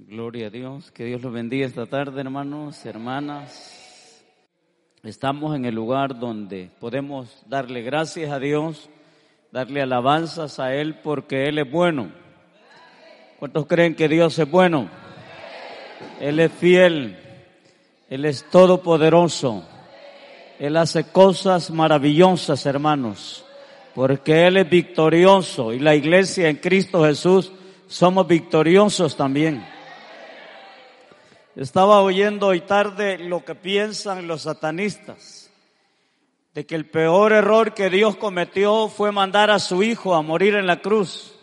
[0.00, 4.22] Gloria a Dios, que Dios los bendiga esta tarde, hermanos, hermanas.
[5.02, 8.88] Estamos en el lugar donde podemos darle gracias a Dios,
[9.50, 12.12] darle alabanzas a Él porque Él es bueno.
[13.40, 14.88] ¿Cuántos creen que Dios es bueno?
[16.20, 17.18] Él es fiel,
[18.08, 19.64] Él es todopoderoso,
[20.60, 23.44] Él hace cosas maravillosas, hermanos,
[23.96, 27.50] porque Él es victorioso y la iglesia en Cristo Jesús
[27.88, 29.77] somos victoriosos también.
[31.58, 35.50] Estaba oyendo hoy tarde lo que piensan los satanistas,
[36.54, 40.54] de que el peor error que Dios cometió fue mandar a su hijo a morir
[40.54, 41.34] en la cruz.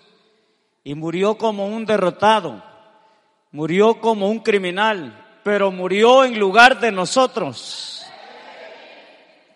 [0.85, 2.63] Y murió como un derrotado,
[3.52, 8.05] murió como un criminal, pero murió en lugar de nosotros.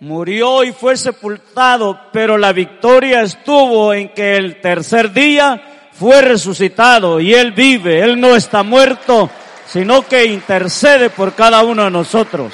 [0.01, 7.21] Murió y fue sepultado, pero la victoria estuvo en que el tercer día fue resucitado
[7.21, 9.29] y Él vive, Él no está muerto,
[9.69, 12.53] sino que intercede por cada uno de nosotros.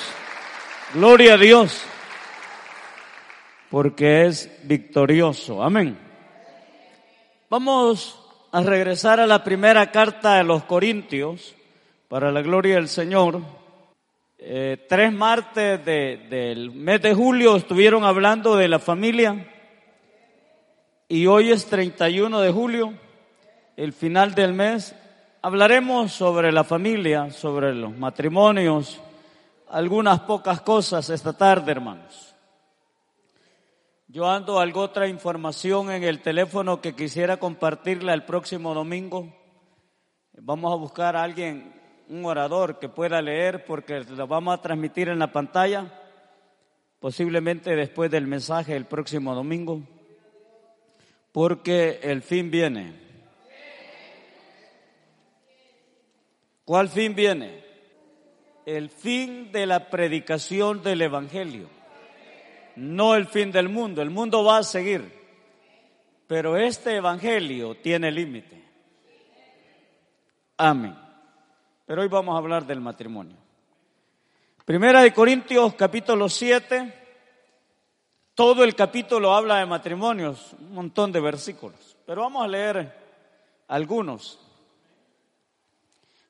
[0.93, 1.81] Gloria a Dios,
[3.69, 5.63] porque es victorioso.
[5.63, 5.97] Amén.
[7.49, 8.19] Vamos
[8.51, 11.55] a regresar a la primera carta de los Corintios,
[12.09, 13.41] para la gloria del Señor.
[14.37, 19.51] Eh, tres martes del mes de julio estuvieron hablando de la familia
[21.07, 22.93] y hoy es 31 de julio,
[23.77, 24.93] el final del mes,
[25.45, 28.99] Hablaremos sobre la familia, sobre los matrimonios,
[29.69, 32.33] algunas pocas cosas esta tarde, hermanos.
[34.07, 39.31] Yo ando algo otra información en el teléfono que quisiera compartirla el próximo domingo.
[40.33, 41.79] Vamos a buscar a alguien,
[42.09, 45.93] un orador que pueda leer porque lo vamos a transmitir en la pantalla,
[46.99, 49.79] posiblemente después del mensaje el próximo domingo,
[51.31, 53.04] porque el fin viene.
[56.65, 57.63] ¿Cuál fin viene?
[58.65, 61.69] El fin de la predicación del Evangelio,
[62.75, 64.01] no el fin del mundo.
[64.01, 65.13] El mundo va a seguir,
[66.25, 68.63] pero este Evangelio tiene límite.
[70.57, 70.97] Amén.
[71.85, 73.37] Pero hoy vamos a hablar del matrimonio.
[74.65, 76.93] Primera de Corintios capítulo 7,
[78.33, 82.91] todo el capítulo habla de matrimonios, un montón de versículos, pero vamos a leer
[83.67, 84.44] algunos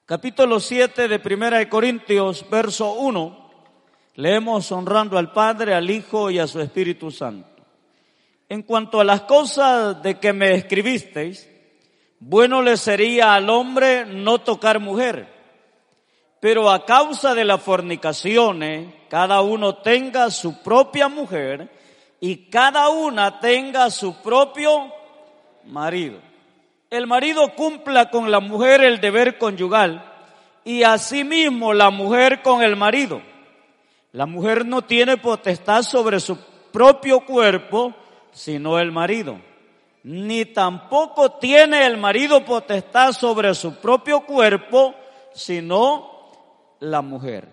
[0.07, 3.49] capítulo 7 de Primera de Corintios, verso 1,
[4.13, 7.49] leemos honrando al Padre, al Hijo y a su Espíritu Santo.
[8.47, 11.49] En cuanto a las cosas de que me escribisteis,
[12.19, 15.27] bueno le sería al hombre no tocar mujer,
[16.39, 21.71] pero a causa de las fornicaciones, cada uno tenga su propia mujer
[22.19, 24.93] y cada una tenga su propio
[25.63, 26.34] marido
[26.95, 30.03] el marido cumpla con la mujer el deber conyugal
[30.63, 33.21] y asimismo la mujer con el marido.
[34.11, 36.37] La mujer no tiene potestad sobre su
[36.71, 37.93] propio cuerpo,
[38.31, 39.39] sino el marido.
[40.03, 44.95] Ni tampoco tiene el marido potestad sobre su propio cuerpo,
[45.33, 46.31] sino
[46.79, 47.49] la mujer.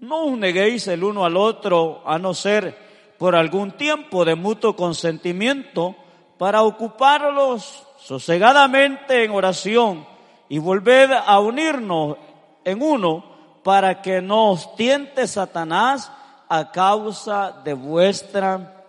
[0.00, 2.76] No os neguéis el uno al otro, a no ser
[3.18, 5.96] por algún tiempo de mutuo consentimiento,
[6.38, 10.06] para ocuparlos sosegadamente en oración
[10.48, 12.16] y volved a unirnos
[12.64, 13.24] en uno
[13.62, 16.12] para que no os tiente Satanás
[16.48, 18.84] a causa de vuestra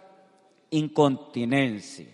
[0.69, 2.07] incontinencia.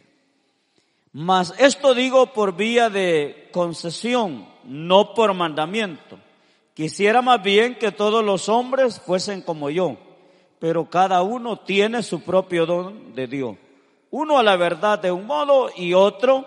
[1.12, 6.18] Mas esto digo por vía de concesión, no por mandamiento.
[6.74, 9.98] Quisiera más bien que todos los hombres fuesen como yo,
[10.58, 13.58] pero cada uno tiene su propio don de Dios.
[14.10, 16.46] Uno a la verdad de un modo y otro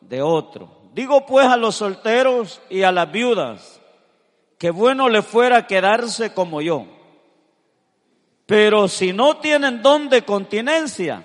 [0.00, 0.70] de otro.
[0.94, 3.80] Digo pues a los solteros y a las viudas,
[4.58, 6.86] que bueno le fuera quedarse como yo.
[8.46, 11.24] Pero si no tienen don de continencia,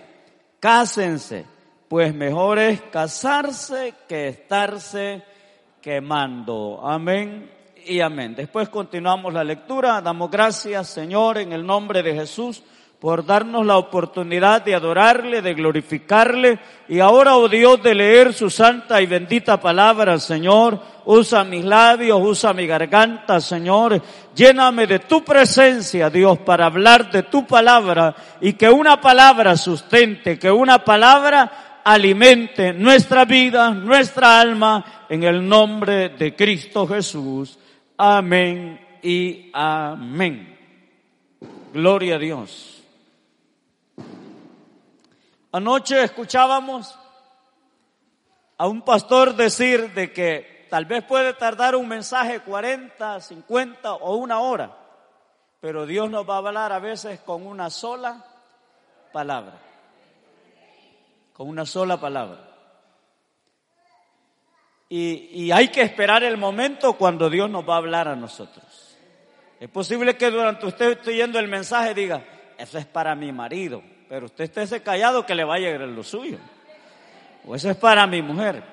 [0.59, 1.45] cásense,
[1.87, 5.23] pues mejor es casarse que estarse
[5.81, 6.81] quemando.
[6.83, 7.49] Amén
[7.85, 8.35] y amén.
[8.35, 10.01] Después continuamos la lectura.
[10.01, 12.63] Damos gracias, Señor, en el nombre de Jesús
[13.03, 16.57] por darnos la oportunidad de adorarle, de glorificarle.
[16.87, 20.79] Y ahora, oh Dios, de leer su santa y bendita palabra, Señor.
[21.03, 24.01] Usa mis labios, usa mi garganta, Señor.
[24.33, 30.39] Lléname de tu presencia, Dios, para hablar de tu palabra y que una palabra sustente,
[30.39, 37.59] que una palabra alimente nuestra vida, nuestra alma, en el nombre de Cristo Jesús.
[37.97, 40.57] Amén y amén.
[41.73, 42.72] Gloria a Dios.
[45.53, 46.97] Anoche escuchábamos
[48.57, 54.15] a un pastor decir de que tal vez puede tardar un mensaje 40, 50 o
[54.15, 54.75] una hora,
[55.61, 58.25] pero Dios nos va a hablar a veces con una sola
[59.11, 59.53] palabra.
[61.33, 62.49] Con una sola palabra.
[64.89, 68.97] Y, y, hay que esperar el momento cuando Dios nos va a hablar a nosotros.
[69.59, 72.23] Es posible que durante usted esté yendo el mensaje diga,
[72.57, 73.83] eso es para mi marido,
[74.13, 76.37] pero usted esté callado que le va a llegar lo suyo.
[77.47, 78.63] O eso es para mi mujer.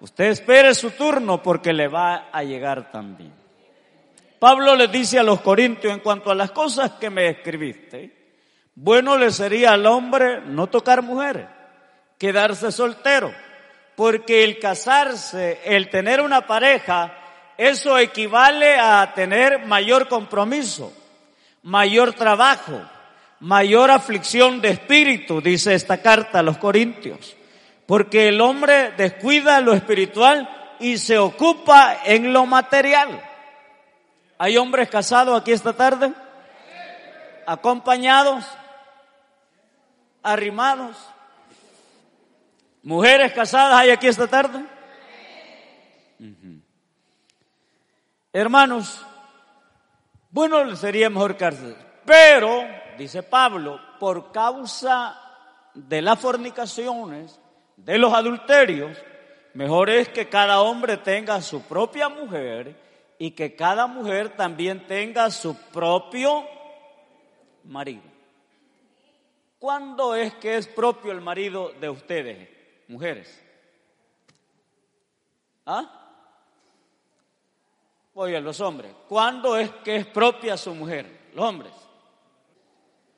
[0.00, 3.30] Usted espere su turno porque le va a llegar también.
[4.38, 8.10] Pablo le dice a los corintios en cuanto a las cosas que me escribiste,
[8.74, 11.46] bueno le sería al hombre no tocar mujeres,
[12.16, 13.34] quedarse soltero,
[13.96, 17.12] porque el casarse, el tener una pareja,
[17.58, 20.90] eso equivale a tener mayor compromiso,
[21.64, 22.80] mayor trabajo,
[23.40, 27.36] mayor aflicción de espíritu, dice esta carta a los Corintios,
[27.86, 30.48] porque el hombre descuida lo espiritual
[30.80, 33.20] y se ocupa en lo material.
[34.38, 36.12] ¿Hay hombres casados aquí esta tarde?
[37.46, 38.44] ¿Acompañados?
[40.22, 40.96] ¿Arrimados?
[42.82, 44.64] ¿Mujeres casadas hay aquí esta tarde?
[48.32, 49.04] Hermanos,
[50.30, 52.64] bueno, sería mejor cárcel, pero
[52.96, 55.20] dice Pablo, por causa
[55.74, 57.38] de las fornicaciones,
[57.76, 58.96] de los adulterios,
[59.54, 62.74] mejor es que cada hombre tenga su propia mujer
[63.18, 66.44] y que cada mujer también tenga su propio
[67.64, 68.02] marido.
[69.58, 72.48] ¿Cuándo es que es propio el marido de ustedes,
[72.88, 73.42] mujeres?
[75.64, 76.02] ¿Ah?
[78.14, 78.92] Oye, los hombres.
[79.08, 81.30] ¿Cuándo es que es propia su mujer?
[81.34, 81.85] Los hombres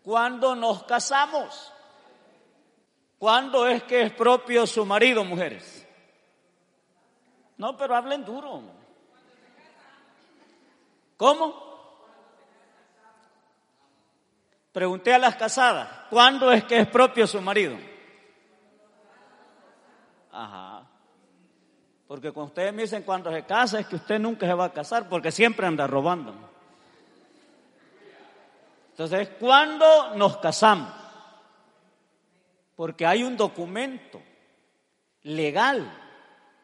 [0.08, 1.70] cuando nos casamos.
[3.18, 5.86] ¿Cuándo es que es propio su marido, mujeres?
[7.58, 8.62] No, pero hablen duro.
[11.18, 12.08] ¿Cómo?
[14.72, 17.76] Pregunté a las casadas, ¿cuándo es que es propio su marido?
[20.32, 20.86] Ajá.
[22.06, 24.72] Porque cuando ustedes me dicen cuando se casa es que usted nunca se va a
[24.72, 26.48] casar porque siempre anda robando.
[28.98, 30.92] Entonces, ¿cuándo nos casamos?
[32.74, 34.20] Porque hay un documento
[35.22, 35.88] legal.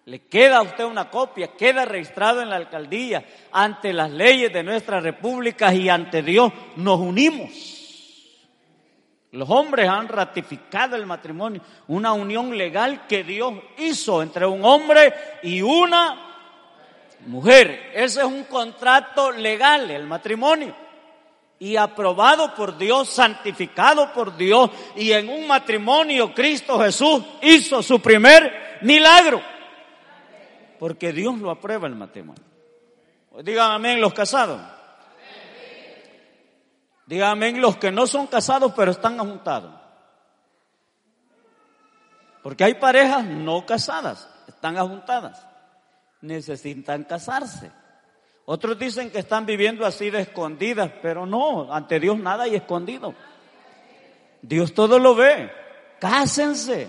[0.07, 4.65] Le queda a usted una copia, queda registrado en la alcaldía, ante las leyes de
[4.65, 7.51] nuestra república y ante Dios nos unimos.
[9.31, 15.15] Los hombres han ratificado el matrimonio, una unión legal que Dios hizo entre un hombre
[15.45, 16.17] y una
[17.27, 17.93] mujer.
[17.95, 20.84] Ese es un contrato legal, el matrimonio
[21.59, 24.71] y aprobado por Dios, santificado por Dios.
[24.97, 29.41] Y en un matrimonio Cristo Jesús hizo su primer milagro.
[30.79, 32.43] Porque Dios lo aprueba el matrimonio.
[33.43, 34.61] Digan amén los casados.
[37.07, 39.73] Digan amén los que no son casados pero están juntados.
[42.43, 45.47] Porque hay parejas no casadas, están ajuntadas.
[46.21, 47.73] Necesitan casarse.
[48.47, 53.15] Otros dicen que están viviendo así de escondidas, pero no, ante Dios nada hay escondido.
[54.43, 55.51] Dios todo lo ve.
[55.99, 56.89] Cásense.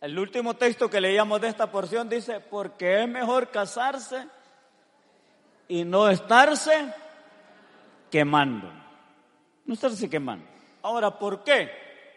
[0.00, 4.26] El último texto que leíamos de esta porción dice, porque es mejor casarse
[5.68, 6.92] y no estarse
[8.10, 8.70] quemando.
[9.64, 10.44] No estarse quemando.
[10.82, 11.70] Ahora, ¿por qué?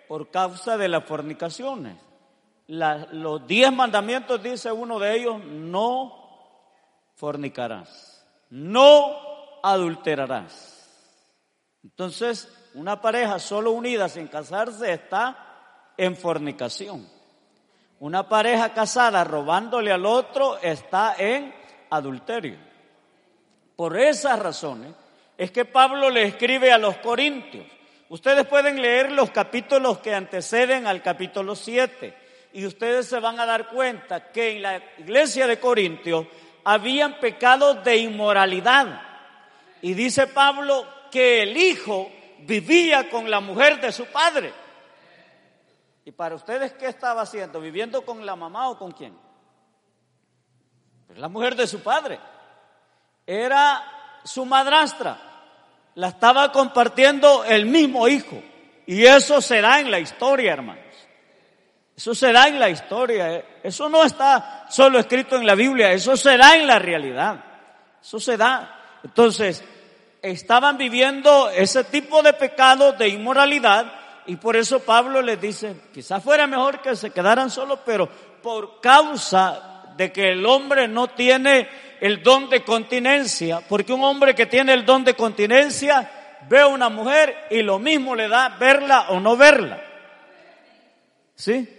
[0.07, 1.97] Por causa de las fornicaciones.
[2.67, 6.26] los diez mandamientos, dice uno de ellos, no
[7.17, 10.75] fornicarás, no adulterarás.
[11.83, 17.07] Entonces, una pareja solo unida sin casarse está en fornicación.
[17.99, 21.53] Una pareja casada robándole al otro está en
[21.89, 22.57] adulterio.
[23.75, 24.93] Por esas razones
[25.37, 27.65] es que Pablo le escribe a los corintios.
[28.09, 33.45] Ustedes pueden leer los capítulos que anteceden al capítulo 7 y ustedes se van a
[33.45, 36.25] dar cuenta que en la iglesia de Corintios
[36.69, 39.01] habían pecados de inmoralidad.
[39.81, 44.53] Y dice Pablo que el Hijo vivía con la mujer de su padre.
[46.03, 47.61] ¿Y para ustedes qué estaba haciendo?
[47.61, 49.17] ¿Viviendo con la mamá o con quién?
[51.05, 52.19] Pues la mujer de su padre.
[53.25, 55.17] Era su madrastra.
[55.95, 58.43] La estaba compartiendo el mismo hijo.
[58.85, 60.83] Y eso será en la historia, hermanos.
[61.97, 63.43] Eso será en la historia.
[63.63, 67.43] Eso no está solo escrito en la Biblia, eso será en la realidad.
[67.99, 68.99] Eso se da.
[69.03, 69.63] Entonces,
[70.21, 73.91] estaban viviendo ese tipo de pecado, de inmoralidad,
[74.27, 78.07] y por eso Pablo les dice, quizás fuera mejor que se quedaran solos, pero
[78.43, 81.67] por causa de que el hombre no tiene
[81.99, 86.11] el don de continencia, porque un hombre que tiene el don de continencia
[86.47, 89.81] ve a una mujer y lo mismo le da verla o no verla.
[91.33, 91.76] ¿Sí?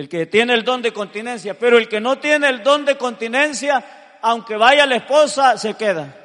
[0.00, 2.96] El que tiene el don de continencia, pero el que no tiene el don de
[2.96, 6.16] continencia, aunque vaya la esposa, se queda.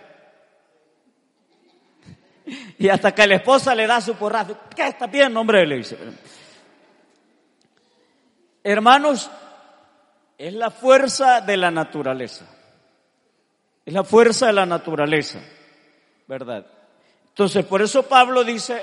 [2.80, 5.68] Y hasta que la esposa le da su porrazo, ¿qué está bien, hombre?
[5.68, 5.98] Le dice.
[8.64, 9.30] Hermanos,
[10.38, 12.46] es la fuerza de la naturaleza.
[13.86, 15.42] Es la fuerza de la naturaleza,
[16.28, 16.66] ¿verdad?
[17.28, 18.82] Entonces, por eso Pablo dice,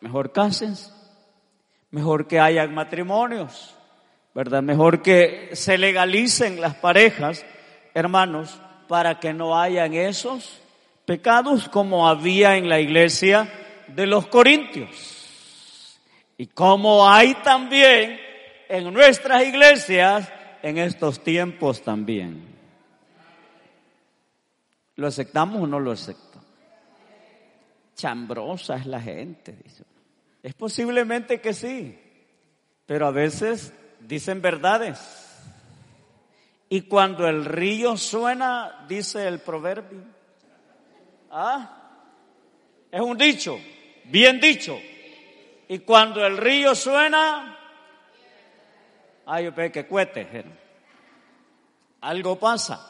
[0.00, 0.90] mejor cásense,
[1.92, 3.76] mejor que hayan matrimonios,
[4.34, 4.62] ¿verdad?
[4.62, 7.46] Mejor que se legalicen las parejas,
[7.94, 10.60] hermanos, para que no hayan esos
[11.04, 13.48] pecados como había en la iglesia
[13.88, 16.00] de los Corintios.
[16.36, 18.18] Y como hay también
[18.68, 20.30] en nuestras iglesias
[20.62, 22.54] en estos tiempos también.
[24.96, 26.46] ¿Lo aceptamos o no lo aceptamos?
[27.94, 29.84] Chambrosa es la gente, dice.
[30.42, 31.98] Es posiblemente que sí,
[32.86, 33.72] pero a veces
[34.06, 35.00] dicen verdades.
[36.68, 40.02] Y cuando el río suena, dice el proverbio,
[41.30, 41.80] ¿ah?
[42.90, 43.58] Es un dicho,
[44.04, 44.78] bien dicho.
[45.68, 47.54] Y cuando el río suena,
[49.26, 50.44] Ay, yo que cuete.
[52.02, 52.80] Algo pasa.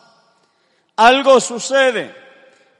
[0.96, 2.14] Algo sucede.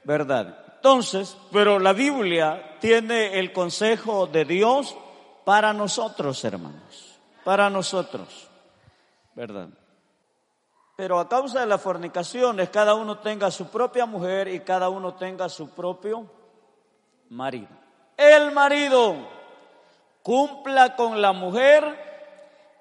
[0.03, 0.63] ¿Verdad?
[0.75, 4.95] Entonces, pero la Biblia tiene el consejo de Dios
[5.43, 7.14] para nosotros, hermanos.
[7.45, 8.49] Para nosotros.
[9.35, 9.69] ¿Verdad?
[10.97, 15.13] Pero a causa de las fornicaciones, cada uno tenga su propia mujer y cada uno
[15.13, 16.29] tenga su propio
[17.29, 17.69] marido.
[18.17, 19.15] El marido
[20.23, 22.05] cumpla con la mujer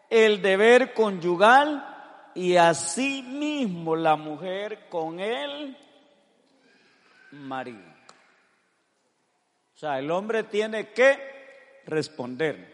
[0.09, 5.77] el deber conyugal y así mismo la mujer con el
[7.33, 7.95] marido.
[9.75, 12.74] O sea, el hombre tiene que responder.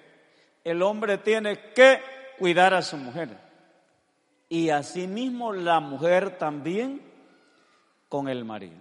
[0.65, 2.01] El hombre tiene que
[2.39, 3.37] cuidar a su mujer.
[4.49, 7.01] Y así mismo la mujer también
[8.09, 8.77] con el marido.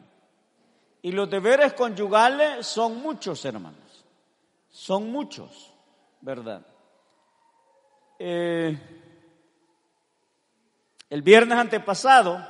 [1.02, 4.06] Y los deberes conyugales son muchos, hermanos.
[4.70, 5.74] Son muchos,
[6.22, 6.66] ¿verdad?
[8.18, 8.78] Eh,
[11.10, 12.46] el viernes antepasado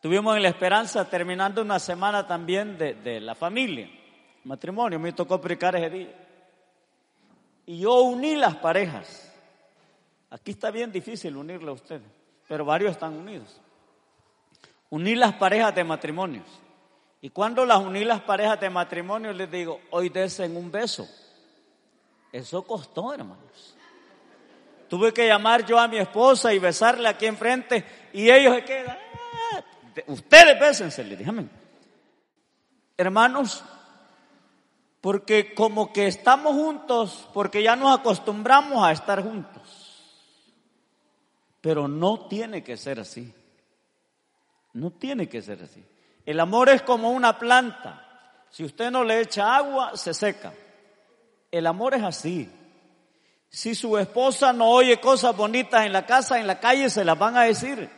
[0.00, 3.88] tuvimos en la esperanza terminando una semana también de, la familia,
[4.44, 6.27] matrimonio, me tocó predicar ese día.
[7.68, 9.30] Y yo uní las parejas.
[10.30, 12.10] Aquí está bien difícil unirle a ustedes,
[12.48, 13.60] pero varios están unidos.
[14.88, 16.46] Uní las parejas de matrimonios.
[17.20, 21.06] Y cuando las uní las parejas de matrimonio, les digo, hoy desen un beso.
[22.32, 23.76] Eso costó, hermanos.
[24.88, 27.84] Tuve que llamar yo a mi esposa y besarle aquí enfrente
[28.14, 28.98] y ellos se quedan.
[30.06, 31.30] Ustedes bésense, le dije,
[32.96, 33.62] Hermanos,
[35.08, 40.04] porque como que estamos juntos, porque ya nos acostumbramos a estar juntos.
[41.62, 43.32] Pero no tiene que ser así.
[44.74, 45.82] No tiene que ser así.
[46.26, 48.06] El amor es como una planta.
[48.50, 50.52] Si usted no le echa agua, se seca.
[51.50, 52.46] El amor es así.
[53.48, 57.18] Si su esposa no oye cosas bonitas en la casa, en la calle, se las
[57.18, 57.88] van a decir.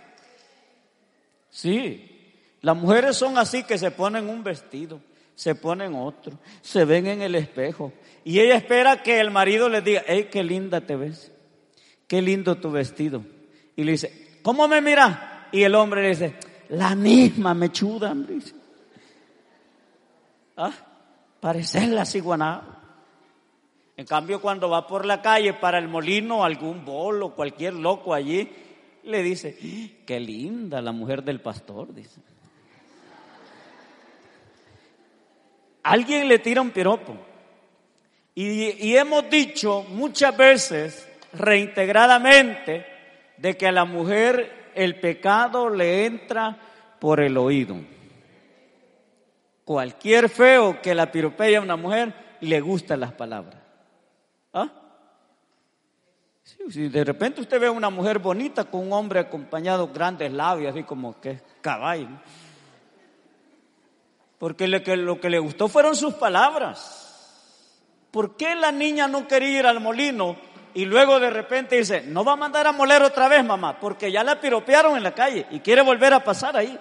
[1.50, 5.00] Sí, las mujeres son así que se ponen un vestido,
[5.40, 7.94] se ponen otro, se ven en el espejo.
[8.25, 11.32] Y ella espera que el marido le diga, hey, qué linda te ves,
[12.06, 13.25] qué lindo tu vestido.
[13.75, 15.49] Y le dice, ¿cómo me mira?
[15.50, 16.35] Y el hombre le dice,
[16.68, 18.54] la misma mechuda, dice.
[20.59, 20.75] Ah,
[21.40, 22.62] parecer la ciguaná.
[23.97, 28.47] En cambio, cuando va por la calle para el molino, algún bolo, cualquier loco allí,
[29.04, 29.56] le dice,
[30.04, 32.20] qué linda la mujer del pastor, dice.
[35.82, 37.16] Alguien le tira un piropo.
[38.34, 42.87] Y, hemos dicho muchas veces, reintegradamente,
[43.37, 46.56] de que a la mujer el pecado le entra
[46.99, 47.76] por el oído.
[49.64, 53.56] Cualquier feo que la piropee a una mujer le gustan las palabras.
[54.52, 54.68] ¿Ah?
[56.68, 60.72] si de repente usted ve a una mujer bonita con un hombre acompañado grandes labios,
[60.72, 62.08] así como que es caballo.
[64.40, 68.06] Porque lo que, le gustó fueron sus palabras.
[68.11, 70.35] ¿Por qué la niña no quería ir al molino
[70.73, 74.11] y luego de repente dice, no va a mandar a moler otra vez, mamá, porque
[74.11, 76.78] ya la piropearon en la calle y quiere volver a pasar ahí?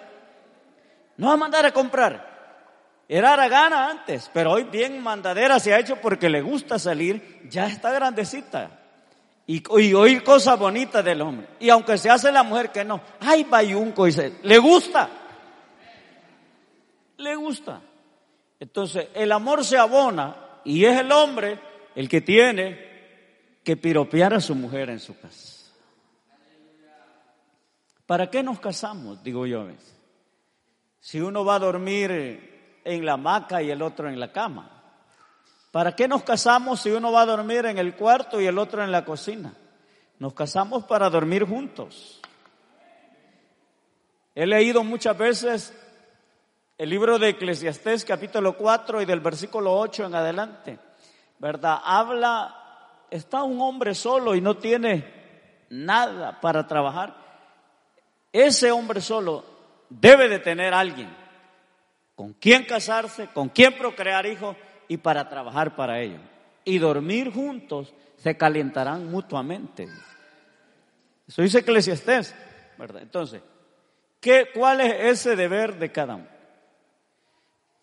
[1.18, 2.30] No va a mandar a comprar.
[3.10, 7.68] Era gana antes, pero hoy bien mandadera se ha hecho porque le gusta salir, ya
[7.68, 8.72] está grandecita.
[9.48, 11.48] Y, oír cosas bonitas del hombre.
[11.60, 15.10] Y aunque se hace la mujer que no, ay, bayunco, dice, le gusta.
[17.20, 17.82] Le gusta.
[18.60, 21.60] Entonces, el amor se abona y es el hombre
[21.96, 25.72] el que tiene que piropear a su mujer en su casa.
[28.06, 29.22] ¿Para qué nos casamos?
[29.22, 29.96] Digo yo a veces.
[31.00, 34.72] Si uno va a dormir en la hamaca y el otro en la cama.
[35.72, 38.84] ¿Para qué nos casamos si uno va a dormir en el cuarto y el otro
[38.84, 39.54] en la cocina?
[40.18, 42.20] Nos casamos para dormir juntos.
[44.34, 45.74] He leído muchas veces
[46.79, 50.79] el libro de Eclesiastés capítulo 4 y del versículo 8 en adelante.
[51.38, 51.81] ¿Verdad?
[51.83, 57.17] Habla, está un hombre solo y no tiene nada para trabajar.
[58.31, 59.43] Ese hombre solo
[59.89, 61.13] debe de tener alguien
[62.15, 64.55] con quien casarse, con quien procrear hijos
[64.88, 66.21] y para trabajar para ellos.
[66.63, 69.89] Y dormir juntos se calentarán mutuamente.
[71.27, 72.33] Eso dice Eclesiastés,
[72.77, 73.01] ¿verdad?
[73.01, 73.41] Entonces,
[74.21, 76.38] ¿qué, ¿cuál es ese deber de cada uno?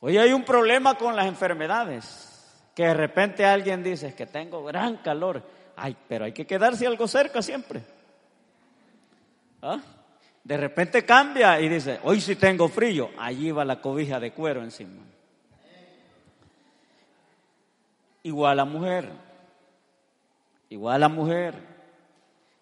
[0.06, 4.98] Hoy hay un problema con las enfermedades, que de repente alguien dice que tengo gran
[4.98, 5.42] calor,
[5.75, 7.82] ay, pero hay que quedarse algo cerca siempre.
[9.60, 9.80] ¿Ah?
[10.44, 14.62] De repente cambia y dice, hoy sí tengo frío, allí va la cobija de cuero
[14.62, 15.02] encima.
[18.22, 19.10] igual a mujer.
[20.68, 21.54] Igual a mujer.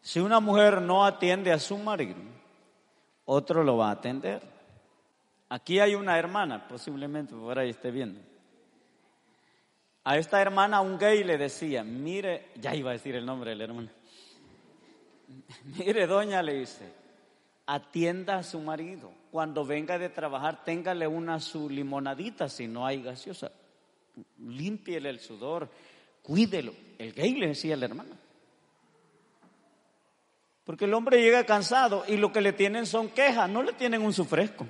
[0.00, 2.22] Si una mujer no atiende a su marido,
[3.26, 4.53] otro lo va a atender.
[5.54, 8.18] Aquí hay una hermana, posiblemente por ahí esté viendo.
[10.02, 13.56] A esta hermana un gay le decía, mire, ya iba a decir el nombre de
[13.56, 13.93] la hermana.
[15.78, 16.93] Mire, doña, le dice,
[17.67, 19.12] atienda a su marido.
[19.30, 23.50] Cuando venga de trabajar, téngale una su limonadita si no hay gaseosa
[24.38, 25.69] límpiele el sudor,
[26.23, 26.75] cuídelo.
[26.99, 28.17] El gay le decía a la hermana.
[30.64, 34.02] Porque el hombre llega cansado y lo que le tienen son quejas, no le tienen
[34.02, 34.67] un sufresco.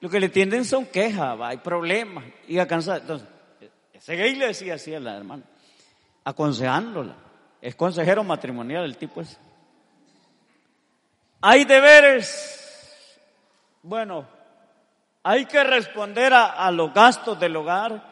[0.00, 3.00] Lo que le tienen son quejas, hay problemas, y cansado.
[3.00, 3.28] Entonces,
[3.92, 5.42] ese gay le decía así a la hermana,
[6.24, 7.14] aconsejándola.
[7.60, 9.36] Es consejero matrimonial el tipo ese.
[11.42, 13.18] Hay deberes,
[13.82, 14.26] bueno,
[15.22, 18.08] hay que responder a, los gastos del hogar.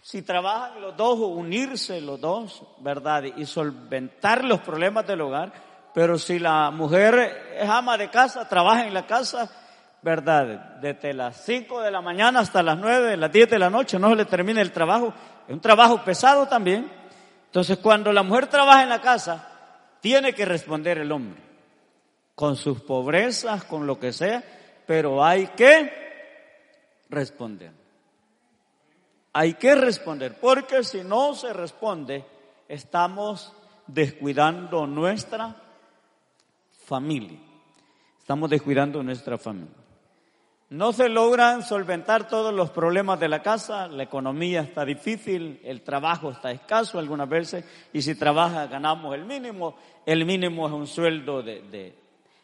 [0.00, 3.24] Si trabajan los dos, unirse los dos, ¿verdad?
[3.24, 5.52] Y solventar los problemas del hogar.
[5.94, 9.50] Pero si la mujer es ama de casa, trabaja en la casa,
[10.04, 10.76] ¿verdad?
[10.80, 14.10] Desde las 5 de la mañana hasta las 9, las 10 de la noche, no
[14.10, 15.12] se le termina el trabajo.
[15.48, 16.88] Es un trabajo pesado también.
[17.46, 19.48] Entonces, cuando la mujer trabaja en la casa,
[20.00, 21.40] tiene que responder el hombre.
[22.36, 24.42] Con sus pobrezas, con lo que sea
[24.86, 25.92] pero hay que
[27.08, 27.72] responder.
[29.32, 32.24] Hay que responder, porque si no se responde,
[32.68, 33.52] estamos
[33.86, 35.56] descuidando nuestra
[36.86, 37.38] familia.
[38.20, 39.83] Estamos descuidando nuestra familia.
[40.74, 45.82] No se logran solventar todos los problemas de la casa, la economía está difícil, el
[45.82, 49.76] trabajo está escaso algunas veces, y si trabaja ganamos el mínimo.
[50.04, 51.94] El mínimo es un sueldo de,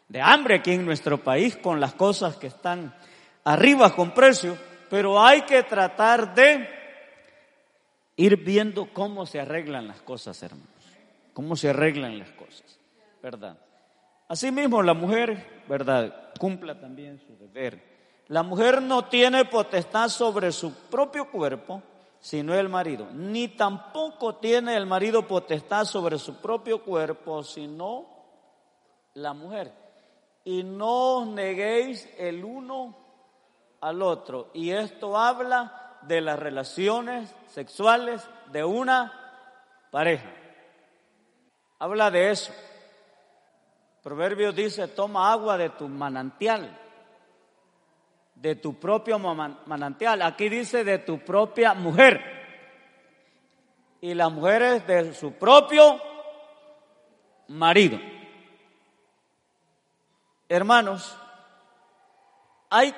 [0.07, 2.95] de hambre aquí en nuestro país con las cosas que están
[3.43, 4.57] arriba con precio,
[4.89, 6.69] pero hay que tratar de
[8.15, 10.69] ir viendo cómo se arreglan las cosas, hermanos,
[11.33, 12.79] cómo se arreglan las cosas,
[13.21, 13.57] ¿verdad?
[14.29, 16.31] Asimismo, la mujer, ¿verdad?
[16.39, 17.91] Cumpla también su deber.
[18.27, 21.81] La mujer no tiene potestad sobre su propio cuerpo,
[22.19, 23.07] sino el marido.
[23.13, 28.05] Ni tampoco tiene el marido potestad sobre su propio cuerpo, sino
[29.15, 29.81] la mujer
[30.43, 32.95] y no os neguéis el uno
[33.81, 34.49] al otro.
[34.53, 39.13] Y esto habla de las relaciones sexuales de una
[39.91, 40.29] pareja.
[41.79, 42.51] Habla de eso.
[44.01, 46.75] Proverbios dice, toma agua de tu manantial,
[48.41, 50.23] de tu propio manantial.
[50.23, 52.19] Aquí dice de tu propia mujer.
[54.01, 56.01] Y la mujer es de su propio
[57.49, 57.99] marido.
[60.49, 61.15] Hermanos,
[62.71, 62.95] hay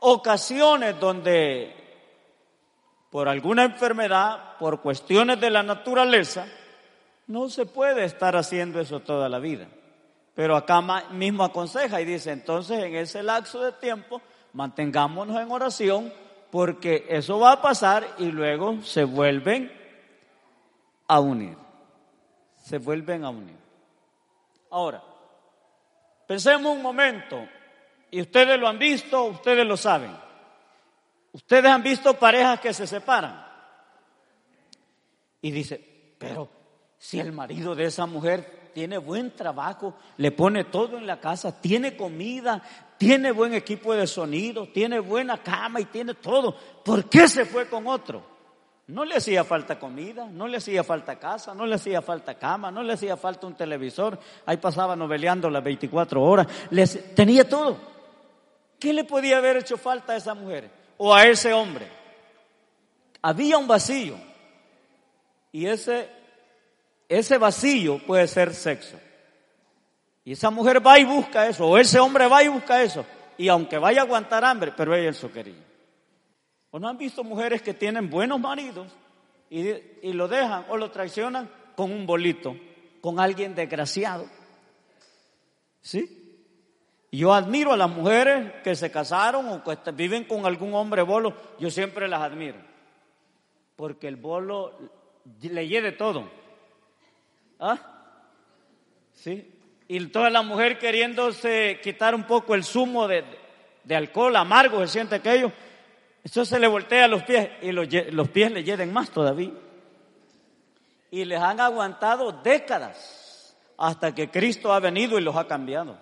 [0.00, 1.74] ocasiones donde
[3.10, 6.46] por alguna enfermedad, por cuestiones de la naturaleza,
[7.28, 9.68] no se puede estar haciendo eso toda la vida.
[10.34, 14.20] Pero acá mismo aconseja y dice, entonces en ese lapso de tiempo
[14.52, 16.12] mantengámonos en oración
[16.50, 19.72] porque eso va a pasar y luego se vuelven
[21.08, 21.56] a unir.
[22.56, 23.56] Se vuelven a unir.
[24.70, 25.02] Ahora,
[26.26, 27.46] pensemos un momento,
[28.10, 30.16] y ustedes lo han visto, ustedes lo saben.
[31.32, 33.44] Ustedes han visto parejas que se separan.
[35.42, 36.48] Y dice, pero
[36.98, 41.60] si el marido de esa mujer tiene buen trabajo, le pone todo en la casa,
[41.60, 42.62] tiene comida,
[42.98, 47.68] tiene buen equipo de sonido, tiene buena cama y tiene todo, ¿por qué se fue
[47.68, 48.36] con otro?
[48.88, 52.70] No le hacía falta comida, no le hacía falta casa, no le hacía falta cama,
[52.70, 54.16] no le hacía falta un televisor.
[54.46, 56.46] Ahí pasaba noveleando las 24 horas.
[57.16, 57.76] tenía todo.
[58.78, 61.88] ¿Qué le podía haber hecho falta a esa mujer o a ese hombre?
[63.22, 64.14] Había un vacío.
[65.50, 66.08] Y ese
[67.08, 68.98] ese vacío puede ser sexo.
[70.26, 73.06] Y esa mujer va y busca eso, o ese hombre va y busca eso.
[73.38, 75.64] Y aunque vaya a aguantar hambre, pero ella eso quería.
[76.72, 78.92] ¿O no han visto mujeres que tienen buenos maridos
[79.48, 82.56] y, y lo dejan o lo traicionan con un bolito,
[83.00, 84.26] con alguien desgraciado?
[85.80, 86.40] ¿Sí?
[87.12, 91.36] Yo admiro a las mujeres que se casaron o que viven con algún hombre bolo,
[91.60, 92.58] yo siempre las admiro.
[93.76, 94.72] Porque el bolo
[95.40, 96.28] le lleve todo
[97.60, 97.78] ¿Ah?
[99.12, 99.52] ¿Sí?
[99.88, 103.24] Y toda la mujer queriéndose quitar un poco el zumo de,
[103.90, 105.52] alcohol amargo, se siente aquello.
[106.24, 109.52] Eso se le voltea los pies y los, los pies le lleven más todavía.
[111.10, 115.96] Y les han aguantado décadas hasta que Cristo ha venido y los ha cambiado.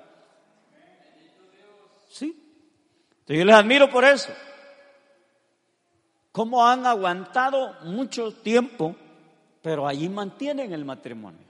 [2.08, 2.26] ¿Sí?
[3.20, 4.32] Entonces yo les admiro por eso.
[6.32, 8.96] Cómo han aguantado mucho tiempo,
[9.62, 11.43] pero allí mantienen el matrimonio.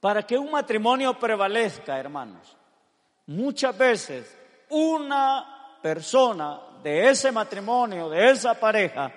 [0.00, 2.56] Para que un matrimonio prevalezca, hermanos,
[3.26, 9.12] muchas veces una persona de ese matrimonio, de esa pareja,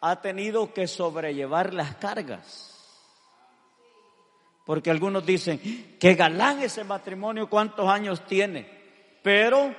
[0.00, 2.74] ha tenido que sobrellevar las cargas.
[4.64, 8.68] Porque algunos dicen, que galán ese matrimonio, cuántos años tiene.
[9.22, 9.74] Pero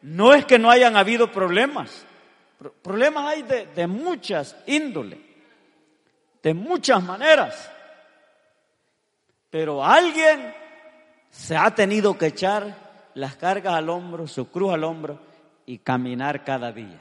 [0.00, 2.06] no es que no hayan habido problemas.
[2.80, 5.18] Problemas hay de, de muchas índoles,
[6.42, 7.70] de muchas maneras.
[9.52, 10.54] Pero alguien
[11.28, 12.74] se ha tenido que echar
[13.12, 15.18] las cargas al hombro, su cruz al hombro
[15.66, 16.98] y caminar cada día.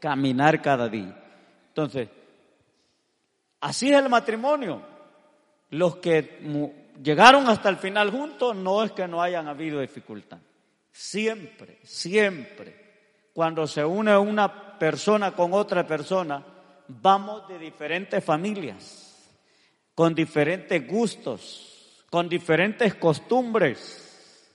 [0.00, 1.16] Caminar cada día.
[1.68, 2.08] Entonces,
[3.60, 4.82] así es el matrimonio.
[5.70, 6.40] Los que
[7.00, 10.38] llegaron hasta el final juntos no es que no hayan habido dificultad.
[10.90, 16.44] Siempre, siempre, cuando se une una persona con otra persona,
[16.88, 19.05] vamos de diferentes familias
[19.96, 24.52] con diferentes gustos, con diferentes costumbres.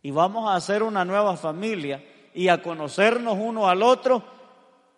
[0.00, 2.02] Y vamos a hacer una nueva familia
[2.32, 4.22] y a conocernos uno al otro,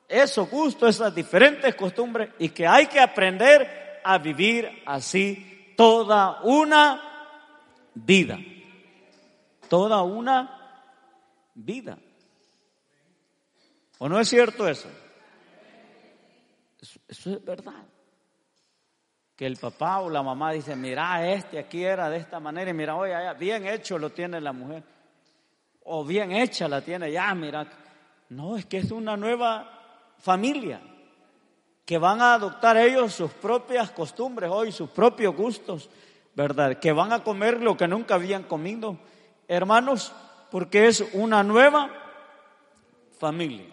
[0.06, 7.02] esos gustos, esas diferentes costumbres, y que hay que aprender a vivir así toda una
[7.94, 8.38] vida.
[9.66, 10.92] Toda una
[11.54, 11.96] vida.
[13.96, 14.90] ¿O no es cierto eso?
[16.82, 17.95] Eso, eso es verdad
[19.36, 22.74] que el papá o la mamá dice, mira, este aquí era de esta manera y
[22.74, 24.82] mira, oye, bien hecho lo tiene la mujer.
[25.84, 27.66] O bien hecha la tiene ya, mira.
[28.30, 30.80] No, es que es una nueva familia
[31.84, 35.90] que van a adoptar ellos sus propias costumbres hoy, sus propios gustos,
[36.34, 36.78] ¿verdad?
[36.78, 38.98] Que van a comer lo que nunca habían comido.
[39.46, 40.12] Hermanos,
[40.50, 41.90] porque es una nueva
[43.18, 43.66] familia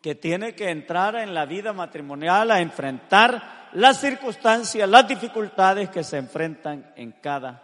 [0.00, 6.04] que tiene que entrar en la vida matrimonial a enfrentar las circunstancias, las dificultades que
[6.04, 7.62] se enfrentan en cada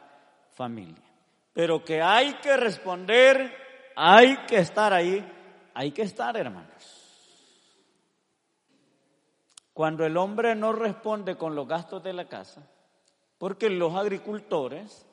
[0.52, 1.02] familia.
[1.52, 3.54] Pero que hay que responder,
[3.96, 5.24] hay que estar ahí,
[5.72, 6.96] hay que estar, hermanos.
[9.72, 12.62] Cuando el hombre no responde con los gastos de la casa,
[13.38, 15.06] porque los agricultores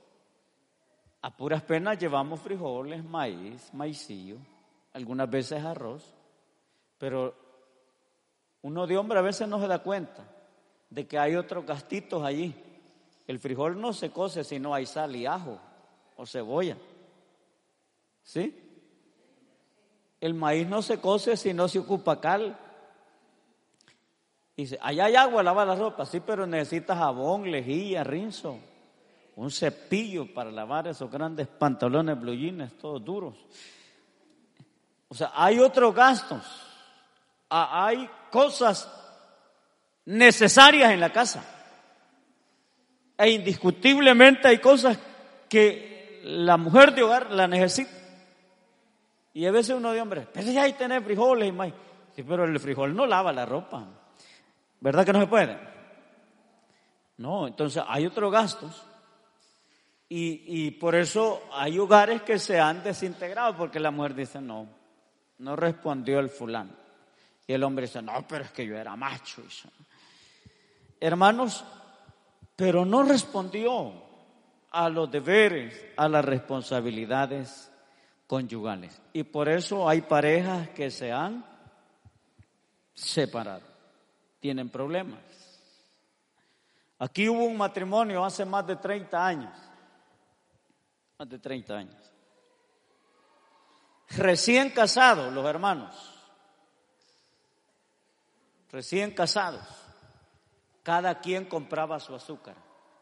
[1.21, 4.38] a puras penas llevamos frijoles, maíz, maicillo,
[4.93, 6.13] algunas veces arroz,
[6.97, 7.36] pero
[8.63, 10.37] uno de hombre a veces no se da cuenta
[10.89, 12.54] de que hay otros gastitos allí.
[13.28, 15.60] El frijol no se cose si no hay sal y ajo
[16.15, 16.78] o cebolla.
[18.23, 18.63] ¿Sí?
[20.19, 22.58] El maíz no se cose si no se ocupa cal.
[24.56, 28.58] Dice, allá hay agua, lava la ropa, sí, pero necesita jabón, lejilla, rinzo,
[29.36, 33.36] un cepillo para lavar esos grandes pantalones blue todos duros.
[35.10, 36.67] O sea, hay otros gastos
[37.50, 38.89] hay cosas
[40.07, 41.43] necesarias en la casa.
[43.17, 44.97] E indiscutiblemente hay cosas
[45.49, 47.91] que la mujer de hogar la necesita.
[49.33, 51.71] Y a veces uno de hombre, pero ya tener frijoles y más.
[52.15, 53.85] Pero el frijol no lava la ropa.
[54.79, 55.57] ¿Verdad que no se puede?
[57.17, 58.83] No, entonces hay otros gastos.
[60.09, 64.67] Y, y por eso hay hogares que se han desintegrado porque la mujer dice, no,
[65.39, 66.71] no respondió el fulano.
[67.45, 69.43] Y el hombre dice, no, pero es que yo era macho.
[70.99, 71.63] Hermanos,
[72.55, 73.93] pero no respondió
[74.71, 77.71] a los deberes, a las responsabilidades
[78.27, 79.01] conyugales.
[79.13, 81.45] Y por eso hay parejas que se han
[82.93, 83.63] separado,
[84.39, 85.21] tienen problemas.
[86.99, 89.53] Aquí hubo un matrimonio hace más de 30 años,
[91.17, 92.12] más de 30 años,
[94.10, 95.95] recién casados los hermanos,
[98.71, 99.63] recién casados,
[100.88, 102.56] cada quien compraba su azúcar.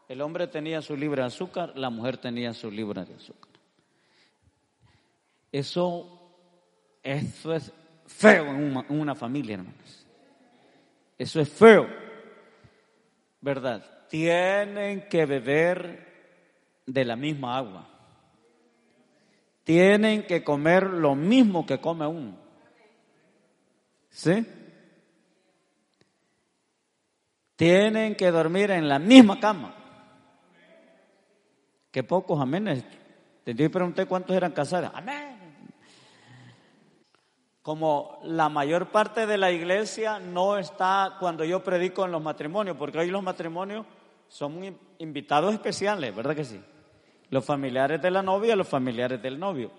[0.09, 3.51] El hombre tenía su libra de azúcar, la mujer tenía su libra de azúcar.
[5.51, 6.19] Eso,
[7.03, 7.71] eso es
[8.07, 10.07] feo en una, familia, hermanos.
[11.15, 11.87] Eso es feo,
[13.39, 14.07] ¿verdad?
[14.09, 17.87] Tienen que beber de la misma agua.
[19.63, 22.35] Tienen que comer lo mismo que come uno.
[24.09, 24.43] ¿Sí?
[27.55, 29.75] Tienen que dormir en la misma cama.
[31.91, 32.83] Que pocos amenes.
[33.43, 34.91] Te pregunté cuántos eran casados.
[34.93, 35.35] Amén
[37.65, 42.77] como la mayor parte de la iglesia no está cuando yo predico en los matrimonios,
[42.77, 43.87] porque hoy los matrimonios
[44.27, 46.61] son invitados especiales, ¿verdad que sí?
[47.31, 49.71] Los familiares de la novia, los familiares del novio.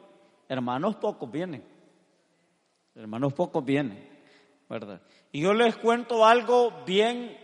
[0.48, 1.62] Hermanos pocos vienen.
[2.96, 4.04] Hermanos pocos vienen,
[4.68, 5.00] ¿verdad?
[5.30, 7.38] Y yo les cuento algo bien,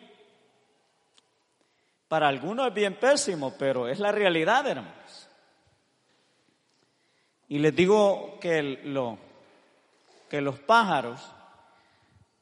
[2.13, 5.31] para algunos es bien pésimo, pero es la realidad, hermanos.
[7.49, 9.17] Y les digo que lo,
[10.29, 11.23] que los pájaros,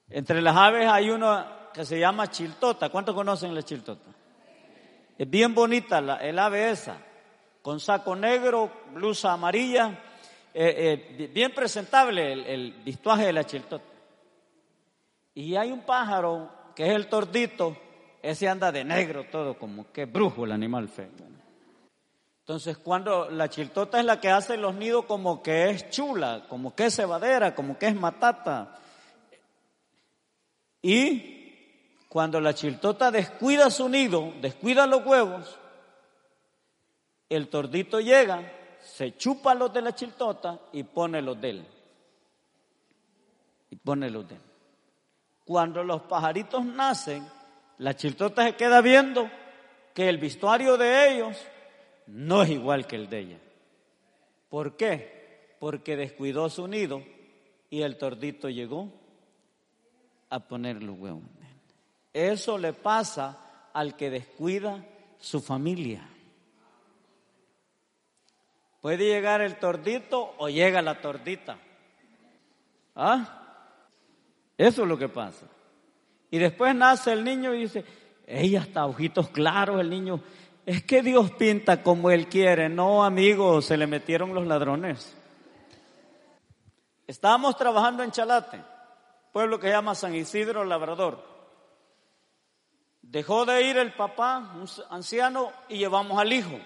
[0.08, 2.88] entre las aves hay uno que se llama chiltota.
[2.88, 4.10] ¿Cuántos conocen la chiltota?
[5.16, 6.96] Es bien bonita el ave esa,
[7.62, 9.90] con saco negro, blusa amarilla,
[10.52, 13.84] eh, eh, bien presentable el, el vistuaje de la chiltota.
[15.32, 17.76] Y hay un pájaro que es el tordito,
[18.22, 21.08] ese anda de negro todo, como que brujo el animal feo.
[22.40, 26.74] Entonces, cuando la chiltota es la que hace los nidos como que es chula, como
[26.74, 28.76] que es cebadera, como que es matata.
[30.82, 35.58] Y cuando la chiltota descuida su nido, descuida los huevos,
[37.28, 38.42] el tordito llega,
[38.82, 41.66] se chupa los de la chiltota y pone los de él.
[43.70, 44.40] Y pone los de él.
[45.44, 47.24] Cuando los pajaritos nacen,
[47.80, 49.30] la chiltota se queda viendo
[49.94, 51.36] que el vestuario de ellos
[52.08, 53.38] no es igual que el de ella.
[54.50, 55.56] ¿Por qué?
[55.58, 57.02] Porque descuidó su nido
[57.70, 58.92] y el tordito llegó
[60.28, 61.22] a poner los huevos.
[62.12, 64.84] Eso le pasa al que descuida
[65.18, 66.06] su familia.
[68.82, 71.58] Puede llegar el tordito o llega la tordita.
[72.94, 73.64] ¿Ah?
[74.58, 75.46] Eso es lo que pasa.
[76.30, 77.84] Y después nace el niño y dice,
[78.26, 80.20] ella está ojitos claros, el niño
[80.64, 82.68] es que Dios pinta como Él quiere.
[82.68, 85.16] No, amigos, se le metieron los ladrones.
[87.06, 88.62] Estábamos trabajando en Chalate,
[89.32, 91.28] pueblo que se llama San Isidro Labrador.
[93.02, 96.60] Dejó de ir el papá, un anciano, y llevamos al hijo.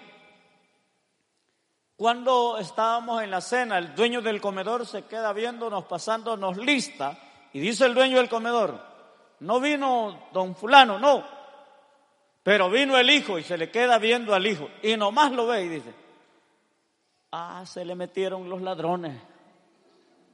[1.95, 7.17] Cuando estábamos en la cena, el dueño del comedor se queda viéndonos, pasándonos lista,
[7.53, 8.94] y dice el dueño del comedor,
[9.39, 11.23] no vino don fulano, no,
[12.43, 15.65] pero vino el hijo y se le queda viendo al hijo y nomás lo ve
[15.65, 15.93] y dice,
[17.31, 19.19] ah, se le metieron los ladrones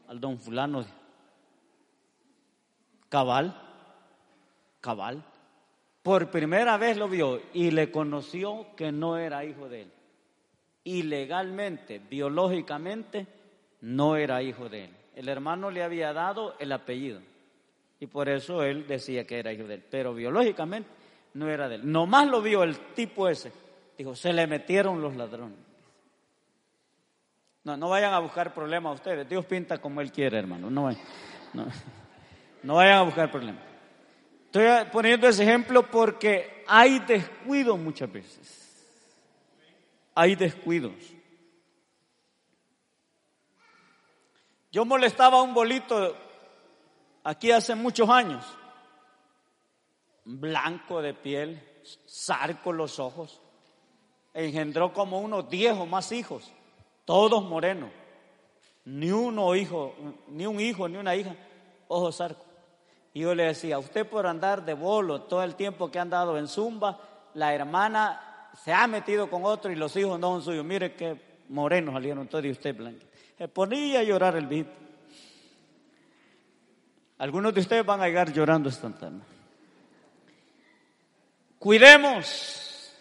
[0.08, 0.86] al don fulano.
[3.08, 3.56] Cabal,
[4.82, 5.24] cabal.
[6.04, 9.92] Por primera vez lo vio y le conoció que no era hijo de él.
[10.84, 13.28] Y legalmente, biológicamente,
[13.82, 14.98] no era hijo de él.
[15.16, 17.22] El hermano le había dado el apellido
[18.02, 19.84] y por eso él decía que era hijo de él.
[19.88, 20.90] Pero biológicamente
[21.36, 21.90] no era de él.
[21.90, 23.52] Nomás lo vio el tipo ese.
[23.96, 25.60] Dijo, se le metieron los ladrones.
[27.64, 29.30] No, no vayan a buscar problemas ustedes.
[29.30, 30.72] Dios pinta como Él quiere, hermano.
[30.72, 30.90] No,
[31.54, 31.68] no,
[32.64, 33.62] no vayan a buscar problemas.
[34.46, 38.84] Estoy poniendo ese ejemplo porque hay descuidos muchas veces.
[40.16, 40.96] Hay descuidos.
[44.72, 46.18] Yo molestaba a un bolito
[47.24, 48.46] aquí hace muchos años,
[50.26, 51.62] blanco de piel,
[52.08, 53.42] zarco los ojos,
[54.34, 56.52] engendró como unos diez o más hijos,
[57.06, 57.90] todos morenos,
[58.86, 59.94] ni uno hijo,
[60.28, 61.36] ni un hijo, ni una hija,
[61.88, 62.46] ojos zarco.
[63.14, 66.38] Y yo le decía, usted por andar de bolo todo el tiempo que ha andado
[66.38, 67.00] en Zumba,
[67.34, 70.66] la hermana se ha metido con otro y los hijos no son suyos.
[70.66, 73.06] Mire qué morenos salieron todos y usted blanco.
[73.38, 74.81] Se ponía a llorar el viejito.
[77.22, 79.22] Algunos de ustedes van a llegar llorando instantáneo.
[81.60, 82.92] Cuidemos.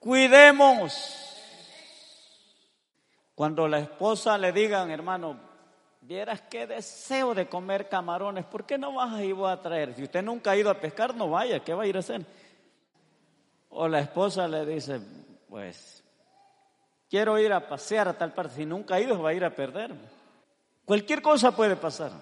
[0.00, 1.38] Cuidemos.
[3.32, 5.38] Cuando la esposa le digan, hermano,
[6.00, 9.94] vieras qué deseo de comer camarones, ¿por qué no vas a ir a traer?
[9.94, 12.26] Si usted nunca ha ido a pescar, no vaya, ¿qué va a ir a hacer?
[13.68, 15.00] O la esposa le dice,
[15.48, 16.02] pues,
[17.08, 19.54] quiero ir a pasear a tal parte, si nunca ha ido va a ir a
[19.54, 19.94] perder.
[20.86, 22.12] Cualquier cosa puede pasar.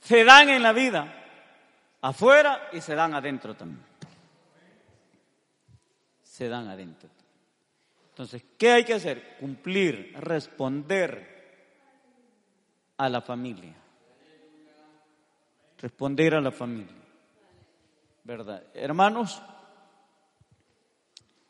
[0.00, 1.12] Se dan en la vida
[2.02, 3.84] afuera y se dan adentro también.
[6.22, 7.08] Se dan adentro.
[8.10, 9.38] Entonces, ¿qué hay que hacer?
[9.40, 11.32] Cumplir, responder
[12.98, 13.74] a la familia.
[15.78, 16.94] Responder a la familia.
[18.24, 18.62] ¿Verdad?
[18.74, 19.40] Hermanos,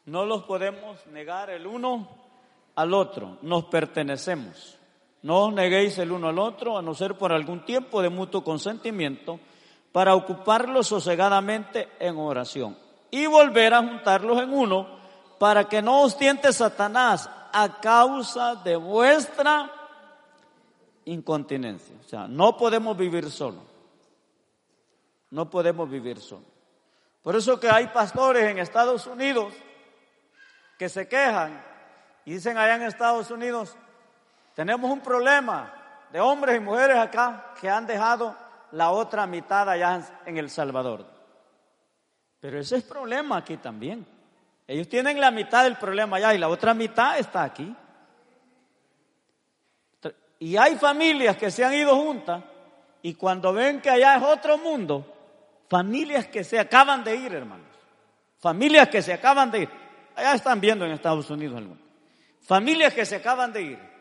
[0.06, 2.08] no los podemos negar el uno
[2.76, 4.78] al otro, nos pertenecemos.
[5.22, 8.42] No os neguéis el uno al otro, a no ser por algún tiempo de mutuo
[8.42, 9.38] consentimiento,
[9.92, 12.76] para ocuparlos sosegadamente en oración
[13.10, 14.88] y volver a juntarlos en uno,
[15.38, 19.70] para que no os tiente Satanás a causa de vuestra
[21.04, 21.94] incontinencia.
[22.04, 23.62] O sea, no podemos vivir solo.
[25.30, 26.44] No podemos vivir solo.
[27.22, 29.52] Por eso que hay pastores en Estados Unidos
[30.78, 31.62] que se quejan
[32.24, 33.76] y dicen allá en Estados Unidos,
[34.54, 35.72] tenemos un problema
[36.12, 38.36] de hombres y mujeres acá que han dejado
[38.72, 41.06] la otra mitad allá en El Salvador.
[42.40, 44.06] Pero ese es problema aquí también.
[44.66, 47.74] Ellos tienen la mitad del problema allá y la otra mitad está aquí.
[50.38, 52.42] Y hay familias que se han ido juntas
[53.00, 55.06] y cuando ven que allá es otro mundo,
[55.68, 57.66] familias que se acaban de ir, hermanos.
[58.38, 59.68] Familias que se acaban de ir.
[60.16, 61.82] Allá están viendo en Estados Unidos algunos.
[62.40, 63.91] Familias que se acaban de ir.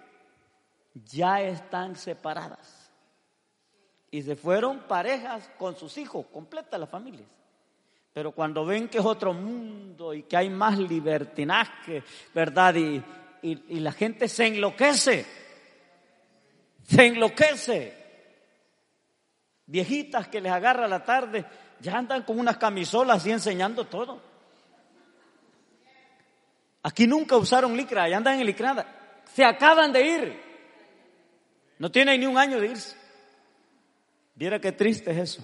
[0.93, 2.91] Ya están separadas.
[4.09, 7.29] Y se fueron parejas con sus hijos, completas las familias.
[8.13, 12.75] Pero cuando ven que es otro mundo y que hay más libertinaje, ¿verdad?
[12.75, 13.01] Y,
[13.41, 15.25] y la gente se enloquece
[16.91, 17.97] se enloquece.
[19.65, 21.45] Viejitas que les agarra la tarde,
[21.79, 24.21] ya andan con unas camisolas y enseñando todo.
[26.83, 28.85] Aquí nunca usaron licra, ya andan en licrada.
[29.33, 30.50] Se acaban de ir.
[31.81, 32.95] No tienen ni un año de irse.
[34.35, 35.41] Viera qué triste es eso.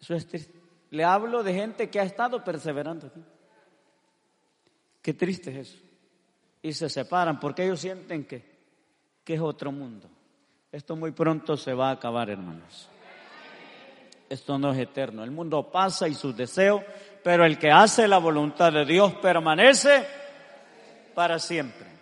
[0.00, 0.58] Eso es triste.
[0.90, 3.22] Le hablo de gente que ha estado perseverando aquí.
[5.00, 5.78] Qué triste es eso.
[6.62, 8.56] Y se separan porque ellos sienten que
[9.26, 10.08] que es otro mundo.
[10.70, 12.88] Esto muy pronto se va a acabar, hermanos.
[14.30, 15.24] Esto no es eterno.
[15.24, 16.80] El mundo pasa y sus deseos,
[17.24, 20.06] pero el que hace la voluntad de Dios permanece
[21.12, 21.95] para siempre.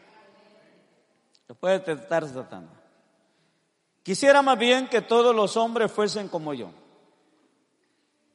[1.48, 2.70] Lo puede tentar Satanás.
[4.02, 6.70] Quisiera más bien que todos los hombres fuesen como yo.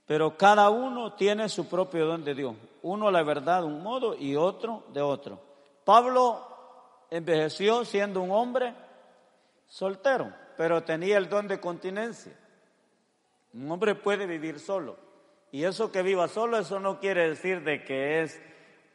[0.06, 2.56] Pero cada uno tiene su propio don de Dios.
[2.82, 5.40] Uno la verdad de un modo y otro de otro.
[5.86, 6.44] Pablo
[7.12, 8.74] envejeció siendo un hombre
[9.68, 12.36] soltero, pero tenía el don de continencia.
[13.54, 14.98] Un hombre puede vivir solo.
[15.52, 18.42] Y eso que viva solo, eso no quiere decir de que es,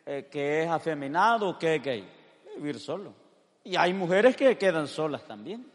[0.07, 2.09] eh, que es afeminado que es gay.
[2.57, 3.24] Vivir solo.
[3.65, 5.67] Y hay mujeres que quedan solas también,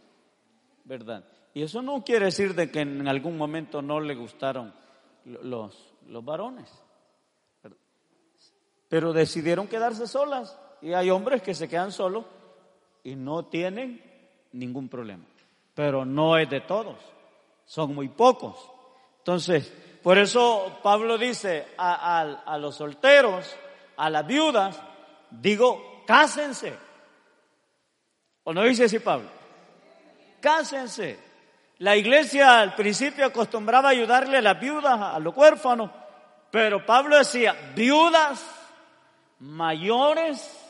[0.85, 1.23] ¿verdad?
[1.53, 4.73] Y eso no quiere decir de que en algún momento no le gustaron
[5.25, 6.71] los, los varones.
[8.87, 10.57] Pero decidieron quedarse solas.
[10.81, 12.25] Y hay hombres que se quedan solos
[13.03, 14.01] y no tienen
[14.51, 15.25] ningún problema.
[15.73, 16.97] Pero no es de todos,
[17.65, 18.57] son muy pocos.
[19.19, 19.71] Entonces,
[20.03, 23.55] por eso Pablo dice a, los solteros,
[23.97, 24.81] a las viudas,
[25.29, 26.88] digo, cásense.
[28.49, 29.29] ¿O no dice así Pablo?
[30.41, 31.19] Cásense.
[31.77, 35.91] La iglesia al principio acostumbraba ayudarle a las viudas, a los huérfanos,
[36.49, 38.43] pero Pablo decía, viudas
[39.37, 40.65] mayores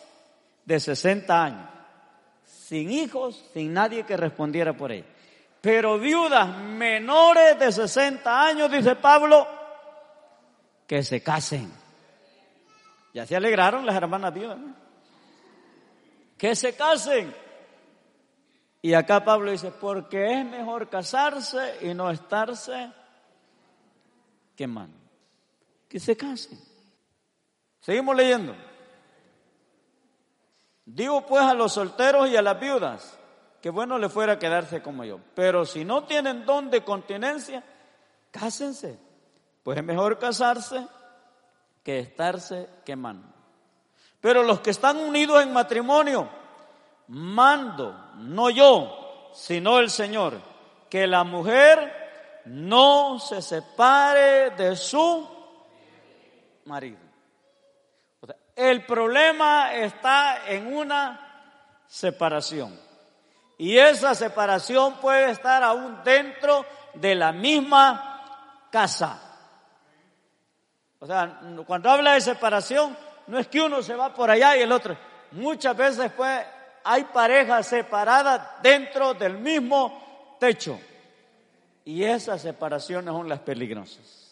[0.65, 1.69] de 60 años,
[2.43, 5.07] sin hijos, sin nadie que respondiera por ella.
[5.61, 9.47] Pero viudas menores de 60 años, dice Pablo,
[10.85, 11.71] que se casen.
[13.13, 14.57] Ya se alegraron las hermanas viudas.
[16.37, 17.47] Que se casen.
[18.81, 22.91] Y acá Pablo dice, porque es mejor casarse y no estarse
[24.55, 24.97] quemando.
[25.87, 26.59] Que se casen.
[27.81, 28.55] Seguimos leyendo.
[30.85, 33.19] Digo pues a los solteros y a las viudas,
[33.61, 35.19] que bueno le fuera quedarse como yo.
[35.35, 37.63] Pero si no tienen don de continencia,
[38.31, 38.97] cásense.
[39.63, 40.87] Pues es mejor casarse
[41.83, 43.27] que estarse quemando.
[44.21, 46.29] Pero los que están unidos en matrimonio,
[47.09, 50.41] mando, no yo, sino el Señor,
[50.89, 55.27] que la mujer no se separe de su
[56.65, 56.99] marido.
[58.55, 62.77] el problema está en una separación.
[63.57, 69.19] Y esa separación puede estar aún dentro de la misma casa.
[70.99, 72.95] O sea, cuando habla de separación,
[73.27, 74.97] no es que uno se va por allá y el otro.
[75.31, 76.45] Muchas veces pues,
[76.83, 80.79] hay parejas separadas dentro del mismo techo.
[81.85, 84.27] Y esas separaciones son las peligrosas.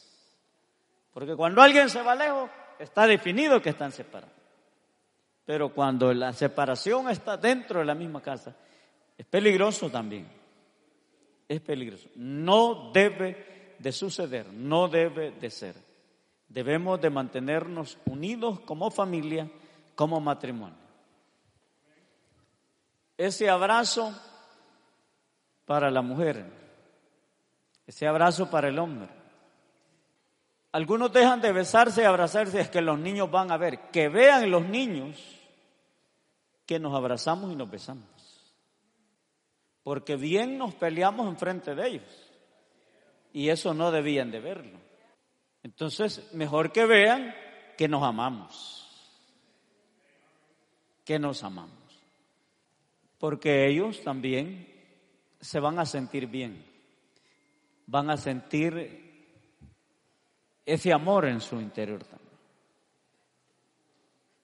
[1.12, 4.36] Porque cuando alguien se va lejos, está definido que están separados.
[5.46, 8.56] Pero cuando la separación está dentro de la misma casa,
[9.18, 10.28] es peligroso también.
[11.48, 12.10] Es peligroso.
[12.16, 15.76] No debe de suceder, no debe de ser.
[16.48, 19.50] Debemos de mantenernos unidos como familia,
[19.96, 20.87] como matrimonio.
[23.18, 24.14] Ese abrazo
[25.66, 26.46] para la mujer,
[27.86, 29.10] ese abrazo para el hombre.
[30.72, 34.52] Algunos dejan de besarse y abrazarse, es que los niños van a ver, que vean
[34.52, 35.18] los niños
[36.68, 38.06] que nos abrazamos y nos besamos.
[39.82, 42.32] Porque bien nos peleamos enfrente de ellos.
[43.34, 44.78] Y eso no debían de verlo.
[45.64, 47.34] Entonces, mejor que vean
[47.78, 48.86] que nos amamos.
[51.06, 51.77] Que nos amamos.
[53.18, 54.68] Porque ellos también
[55.40, 56.64] se van a sentir bien.
[57.86, 59.08] Van a sentir
[60.66, 62.28] ese amor en su interior también.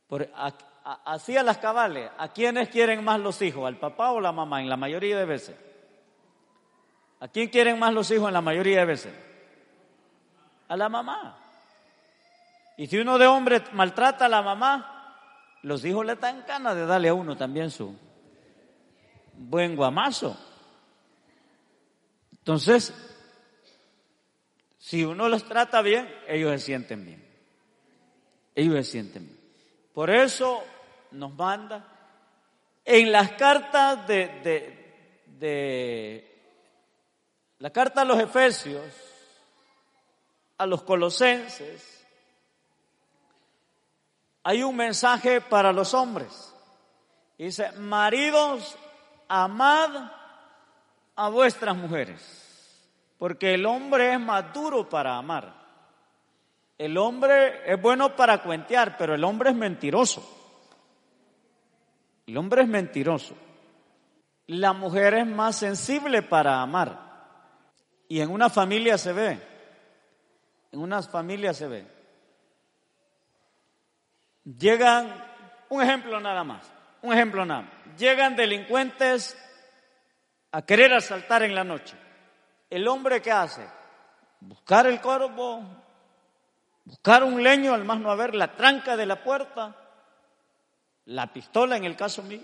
[0.07, 0.29] Por,
[1.05, 3.65] así a las cabales, ¿a quiénes quieren más los hijos?
[3.67, 4.61] ¿Al papá o la mamá?
[4.61, 5.55] En la mayoría de veces.
[7.19, 9.13] ¿A quién quieren más los hijos en la mayoría de veces?
[10.67, 11.37] A la mamá.
[12.77, 15.17] Y si uno de hombre maltrata a la mamá,
[15.61, 17.95] los hijos le dan ganas de darle a uno también su
[19.33, 20.37] buen guamazo.
[22.31, 22.93] Entonces,
[24.77, 27.23] si uno los trata bien, ellos se sienten bien.
[28.55, 29.39] Ellos se sienten bien.
[29.93, 30.63] Por eso
[31.11, 31.87] nos manda
[32.85, 36.33] en las cartas de, de, de
[37.59, 38.83] la carta a los Efesios,
[40.57, 42.05] a los Colosenses,
[44.43, 46.53] hay un mensaje para los hombres.
[47.37, 48.77] Dice, maridos,
[49.41, 50.11] amad
[51.15, 52.43] a vuestras mujeres
[53.23, 55.53] porque el hombre es más duro para amar.
[56.77, 60.21] El hombre es bueno para cuentear, pero el hombre es mentiroso.
[62.27, 63.33] El hombre es mentiroso.
[64.47, 66.99] La mujer es más sensible para amar.
[68.09, 69.39] Y en una familia se ve.
[70.73, 71.87] En unas familias se ve.
[74.43, 75.13] Llegan,
[75.69, 76.69] un ejemplo nada más,
[77.03, 77.69] un ejemplo nada.
[77.97, 79.37] Llegan delincuentes
[80.51, 81.95] a querer asaltar en la noche
[82.69, 83.67] el hombre que hace?
[84.39, 85.63] Buscar el corvo,
[86.85, 89.75] buscar un leño, al más no haber la tranca de la puerta,
[91.05, 92.41] la pistola en el caso mío,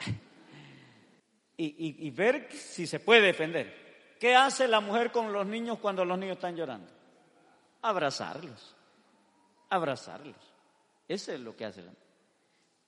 [1.56, 4.16] y, y ver si se puede defender.
[4.18, 6.90] ¿Qué hace la mujer con los niños cuando los niños están llorando?
[7.82, 8.74] Abrazarlos,
[9.70, 10.36] abrazarlos.
[11.06, 12.01] Eso es lo que hace la mujer.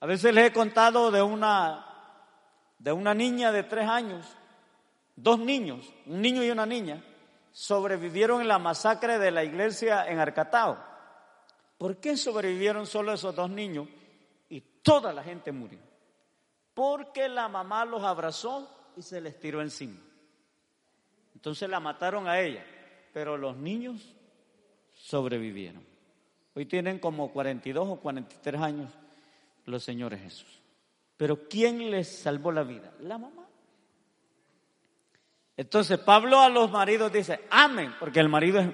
[0.04, 1.86] A veces les he contado de una,
[2.78, 4.36] de una niña de tres años
[5.16, 7.02] Dos niños, un niño y una niña,
[7.50, 10.76] sobrevivieron en la masacre de la iglesia en Arcatao.
[11.78, 13.88] ¿Por qué sobrevivieron solo esos dos niños
[14.50, 15.78] y toda la gente murió?
[16.74, 19.98] Porque la mamá los abrazó y se les tiró encima.
[21.34, 22.66] Entonces la mataron a ella,
[23.14, 24.14] pero los niños
[24.94, 25.82] sobrevivieron.
[26.54, 28.90] Hoy tienen como 42 o 43 años
[29.66, 30.60] los señores Jesús.
[31.16, 32.92] Pero ¿quién les salvó la vida?
[33.00, 33.46] La mamá.
[35.56, 38.70] Entonces Pablo a los maridos dice, amen, porque el marido es,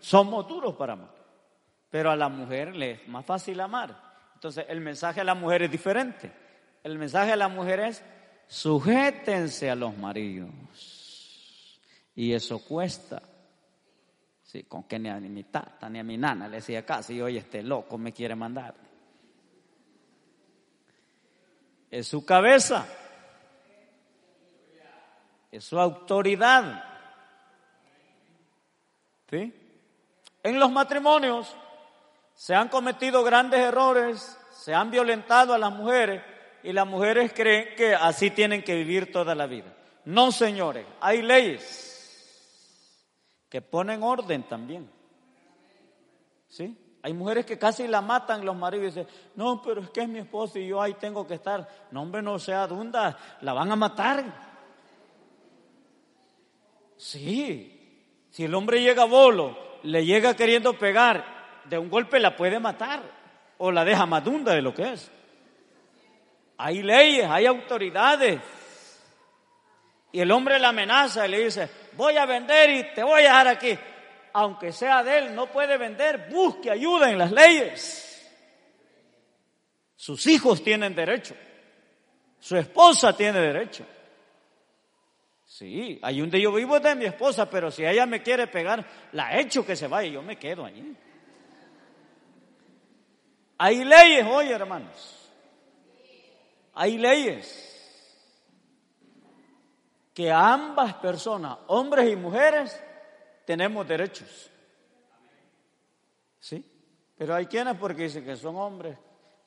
[0.00, 1.14] somos duros para amar.
[1.90, 4.10] Pero a la mujer le es más fácil amar.
[4.34, 6.32] Entonces el mensaje a la mujer es diferente.
[6.84, 8.02] El mensaje a la mujer es,
[8.46, 10.50] sujétense a los maridos.
[12.14, 13.22] Y eso cuesta.
[14.42, 17.36] Sí, con que ni a mi tata ni a mi nana le decía casi, hoy
[17.36, 18.74] este loco me quiere mandar.
[21.90, 22.86] Es su cabeza.
[25.50, 26.84] es su autoridad.
[29.28, 29.52] ¿Sí?
[30.42, 31.54] En los matrimonios
[32.34, 36.22] se han cometido grandes errores, se han violentado a las mujeres
[36.62, 39.74] y las mujeres creen que así tienen que vivir toda la vida.
[40.04, 41.90] No, señores, hay leyes
[43.48, 44.90] que ponen orden también.
[46.48, 46.76] ¿Sí?
[47.02, 50.08] Hay mujeres que casi la matan los maridos y dicen, no, pero es que es
[50.08, 51.66] mi esposo y yo ahí tengo que estar.
[51.90, 54.24] No, hombre, no sea dunda, la van a matar.
[56.96, 62.58] Sí, si el hombre llega bolo, le llega queriendo pegar, de un golpe la puede
[62.58, 63.00] matar
[63.56, 65.10] o la deja más dunda de lo que es.
[66.58, 68.40] Hay leyes, hay autoridades.
[70.12, 73.24] Y el hombre la amenaza y le dice, voy a vender y te voy a
[73.24, 73.78] dejar aquí
[74.32, 78.06] aunque sea de él, no puede vender, busque ayuda en las leyes.
[79.96, 81.34] Sus hijos tienen derecho.
[82.38, 83.84] Su esposa tiene derecho.
[85.44, 88.86] Sí, hay un día yo vivo de mi esposa, pero si ella me quiere pegar,
[89.12, 90.96] la hecho que se vaya yo me quedo allí.
[93.58, 95.30] Hay leyes hoy, hermanos.
[96.72, 97.66] Hay leyes
[100.14, 102.82] que ambas personas, hombres y mujeres,
[103.50, 104.48] tenemos derechos.
[106.38, 106.64] ¿Sí?
[107.18, 108.96] Pero hay quienes porque dicen que son hombres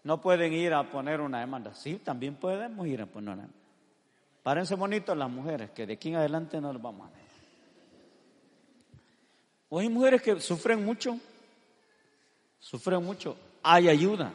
[0.04, 1.74] no pueden ir a poner una demanda.
[1.74, 3.58] Sí, también podemos ir a poner una demanda.
[4.44, 7.24] Párense bonitos las mujeres, que de aquí en adelante no los vamos a ver.
[9.70, 11.18] O hay mujeres que sufren mucho,
[12.60, 14.34] sufren mucho, hay ayuda.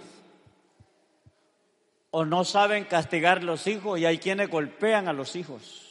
[2.11, 5.88] O no saben castigar los hijos y hay quienes golpean a los hijos.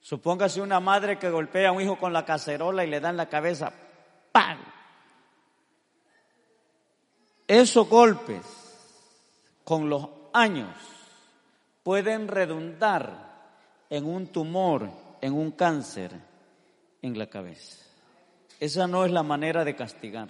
[0.00, 3.16] Supóngase una madre que golpea a un hijo con la cacerola y le da en
[3.16, 3.72] la cabeza,
[4.32, 4.58] ¡pam!
[7.46, 8.42] Esos golpes
[9.64, 10.74] con los años
[11.82, 13.30] pueden redundar
[13.90, 14.88] en un tumor,
[15.20, 16.12] en un cáncer
[17.02, 17.84] en la cabeza.
[18.58, 20.28] Esa no es la manera de castigar.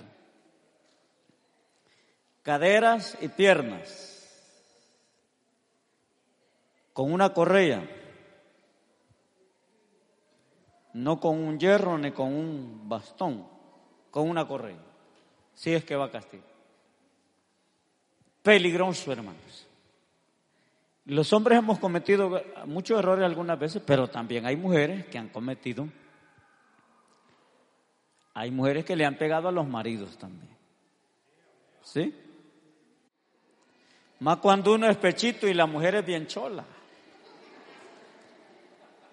[2.42, 4.06] Caderas y piernas
[6.92, 7.99] con una correa
[10.94, 13.46] no con un hierro ni con un bastón,
[14.10, 14.78] con una correa,
[15.54, 16.48] si es que va a castigar.
[18.42, 19.66] Peligroso, hermanos.
[21.06, 25.88] Los hombres hemos cometido muchos errores algunas veces, pero también hay mujeres que han cometido.
[28.34, 30.56] Hay mujeres que le han pegado a los maridos también.
[31.82, 32.14] ¿Sí?
[34.20, 36.64] Más cuando uno es pechito y la mujer es bien chola.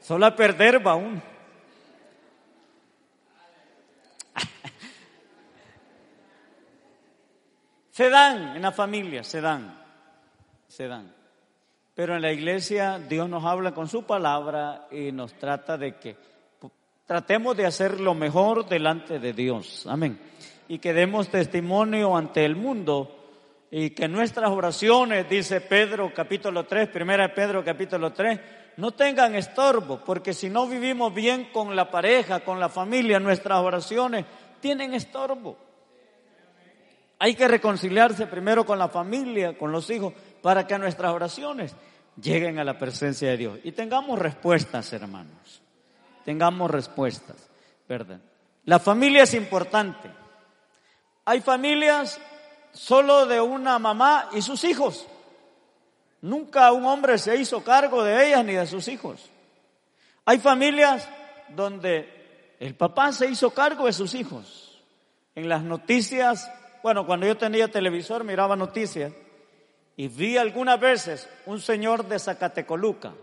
[0.02, 1.22] Solo a perder va uno.
[7.98, 9.76] Se dan en la familia, se dan,
[10.68, 11.12] se dan.
[11.96, 16.16] Pero en la iglesia Dios nos habla con su palabra y nos trata de que
[17.08, 19.88] tratemos de hacer lo mejor delante de Dios.
[19.90, 20.20] Amén.
[20.68, 23.16] Y que demos testimonio ante el mundo
[23.72, 28.40] y que nuestras oraciones, dice Pedro capítulo 3, primera Pedro capítulo 3,
[28.78, 33.58] no tengan estorbo, porque si no vivimos bien con la pareja, con la familia, nuestras
[33.58, 34.24] oraciones
[34.62, 35.66] tienen estorbo.
[37.20, 41.76] Hay que reconciliarse primero con la familia, con los hijos, para que nuestras oraciones
[42.22, 43.60] lleguen a la presencia de Dios.
[43.64, 45.62] Y tengamos respuestas, hermanos.
[46.26, 47.38] Tengamos respuestas,
[47.88, 48.20] ¿verdad?
[48.66, 50.12] La familia es importante.
[51.26, 52.20] Hay familias
[52.72, 55.08] solo de una mamá y sus hijos.
[56.22, 59.30] Nunca un hombre se hizo cargo de ellas ni de sus hijos.
[60.26, 61.08] Hay familias
[61.50, 64.82] donde el papá se hizo cargo de sus hijos.
[65.36, 66.52] En las noticias
[66.84, 69.12] bueno, cuando yo tenía televisor miraba noticias
[69.96, 73.14] y vi algunas veces un señor de Zacatecoluca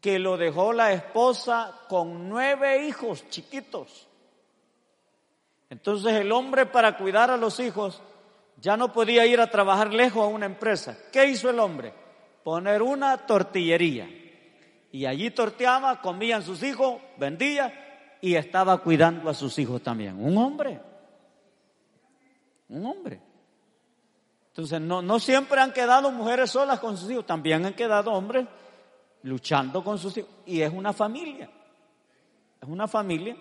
[0.00, 4.06] que lo dejó la esposa con nueve hijos chiquitos.
[5.70, 8.02] Entonces el hombre para cuidar a los hijos
[8.60, 10.98] ya no podía ir a trabajar lejos a una empresa.
[11.12, 11.94] ¿Qué hizo el hombre?
[12.42, 14.08] Poner una tortillería.
[14.92, 20.22] Y allí torteaba, comían sus hijos, vendía y estaba cuidando a sus hijos también.
[20.22, 20.80] Un hombre
[22.68, 23.20] un hombre.
[24.48, 28.46] Entonces, no, no siempre han quedado mujeres solas con sus hijos, también han quedado hombres
[29.24, 30.30] luchando con sus hijos.
[30.46, 31.50] Y es una familia.
[32.60, 33.36] Es una familia.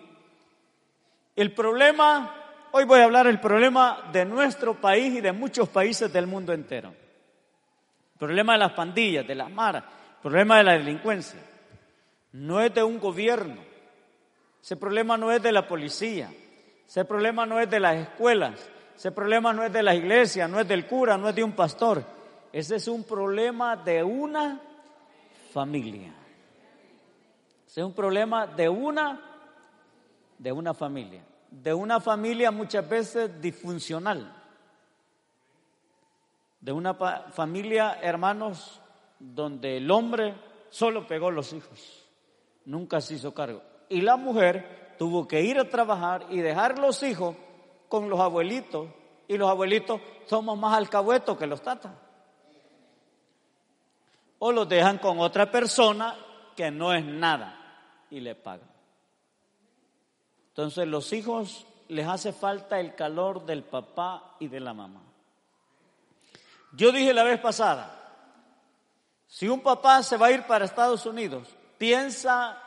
[1.35, 2.35] El problema,
[2.71, 6.51] hoy voy a hablar del problema de nuestro país y de muchos países del mundo
[6.51, 6.89] entero.
[6.89, 11.39] El problema de las pandillas, de las maras, el problema de la delincuencia.
[12.33, 13.61] No es de un gobierno.
[14.61, 16.31] Ese problema no es de la policía.
[16.87, 18.69] Ese problema no es de las escuelas.
[18.95, 21.53] Ese problema no es de la iglesia, no es del cura, no es de un
[21.53, 22.03] pastor.
[22.51, 24.61] Ese es un problema de una
[25.51, 26.13] familia.
[27.67, 29.19] es un problema de una,
[30.37, 34.31] de una familia, de una familia muchas veces disfuncional,
[36.61, 38.79] de una familia, hermanos,
[39.19, 40.35] donde el hombre
[40.69, 42.07] solo pegó los hijos,
[42.65, 43.61] nunca se hizo cargo.
[43.89, 47.35] Y la mujer tuvo que ir a trabajar y dejar los hijos
[47.93, 48.87] con los abuelitos,
[49.27, 51.91] y los abuelitos somos más alcahuetos que los tatas.
[54.39, 56.15] O los dejan con otra persona
[56.55, 58.67] que no es nada y le pagan.
[60.47, 65.03] Entonces los hijos les hace falta el calor del papá y de la mamá.
[66.71, 67.95] Yo dije la vez pasada,
[69.27, 72.57] si un papá se va a ir para Estados Unidos, piensa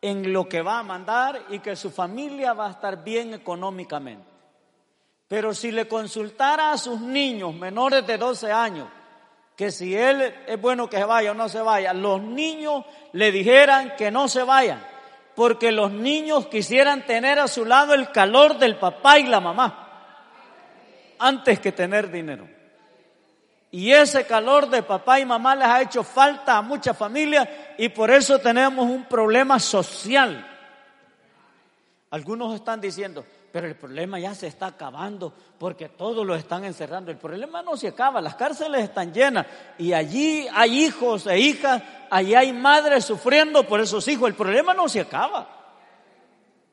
[0.00, 4.32] en lo que va a mandar y que su familia va a estar bien económicamente.
[5.34, 8.86] Pero si le consultara a sus niños menores de 12 años
[9.56, 13.32] que si él es bueno que se vaya o no se vaya, los niños le
[13.32, 14.80] dijeran que no se vayan,
[15.34, 19.88] porque los niños quisieran tener a su lado el calor del papá y la mamá,
[21.18, 22.48] antes que tener dinero.
[23.72, 27.88] Y ese calor de papá y mamá les ha hecho falta a muchas familias y
[27.88, 30.48] por eso tenemos un problema social.
[32.10, 37.12] Algunos están diciendo, pero el problema ya se está acabando porque todos lo están encerrando.
[37.12, 39.46] El problema no se acaba, las cárceles están llenas
[39.78, 41.80] y allí hay hijos e hijas,
[42.10, 44.28] allí hay madres sufriendo por esos hijos.
[44.28, 45.48] El problema no se acaba.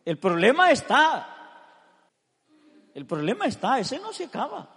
[0.03, 1.27] El problema está.
[2.95, 4.67] El problema está, ese no se acaba.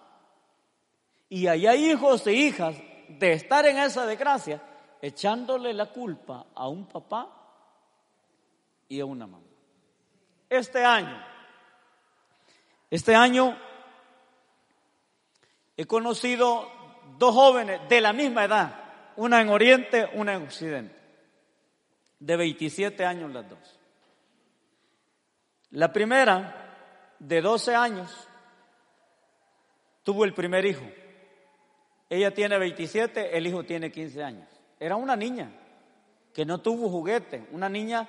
[1.30, 2.76] Y allá hay hijos e hijas
[3.08, 4.60] de estar en esa desgracia,
[5.00, 7.30] echándole la culpa a un papá
[8.90, 9.46] y a una mamá.
[10.50, 11.32] Este año,
[12.94, 13.58] este año
[15.76, 16.70] he conocido
[17.18, 18.84] dos jóvenes de la misma edad,
[19.16, 20.94] una en Oriente, una en Occidente,
[22.20, 23.80] de 27 años las dos.
[25.72, 28.28] La primera, de 12 años,
[30.04, 30.84] tuvo el primer hijo.
[32.08, 34.48] Ella tiene 27, el hijo tiene 15 años.
[34.78, 35.50] Era una niña
[36.32, 38.08] que no tuvo juguete, una niña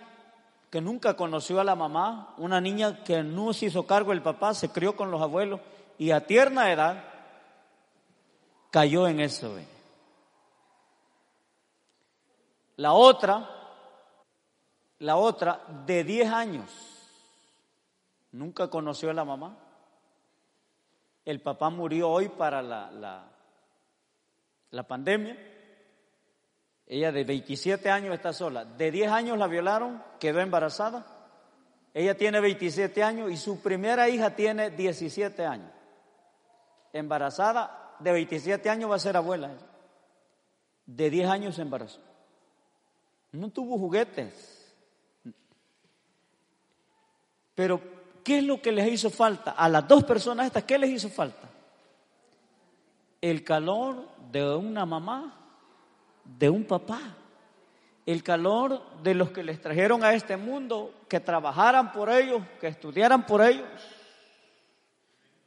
[0.70, 4.53] que nunca conoció a la mamá, una niña que no se hizo cargo del papá,
[4.53, 5.61] se crió con los abuelos
[5.97, 7.03] y a tierna edad
[8.72, 9.57] cayó en eso.
[12.78, 13.49] La otra,
[14.99, 16.70] la otra de 10 años,
[18.32, 19.57] nunca conoció a la mamá.
[21.24, 23.36] El papá murió hoy para la, la
[24.76, 25.38] la pandemia.
[26.88, 28.63] Ella de 27 años está sola.
[28.65, 31.05] De 10 años la violaron, quedó embarazada.
[31.93, 35.71] Ella tiene 27 años y su primera hija tiene 17 años.
[36.93, 39.51] Embarazada, de 27 años va a ser abuela.
[40.86, 41.99] De 10 años se embarazó.
[43.31, 44.75] No tuvo juguetes.
[47.55, 47.81] Pero,
[48.23, 49.51] ¿qué es lo que les hizo falta?
[49.51, 51.49] A las dos personas estas, ¿qué les hizo falta?
[53.21, 55.45] El calor de una mamá,
[56.26, 56.99] de un papá,
[58.05, 62.67] el calor de los que les trajeron a este mundo, que trabajaran por ellos, que
[62.67, 63.67] estudiaran por ellos.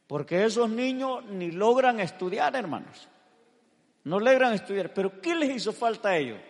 [0.06, 3.08] Porque esos niños ni logran estudiar, hermanos.
[4.04, 4.92] No logran estudiar.
[4.94, 6.40] Pero ¿qué les hizo falta a ellos?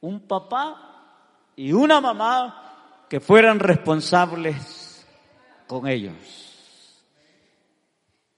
[0.00, 5.06] Un papá y una mamá que fueran responsables
[5.66, 6.55] con ellos.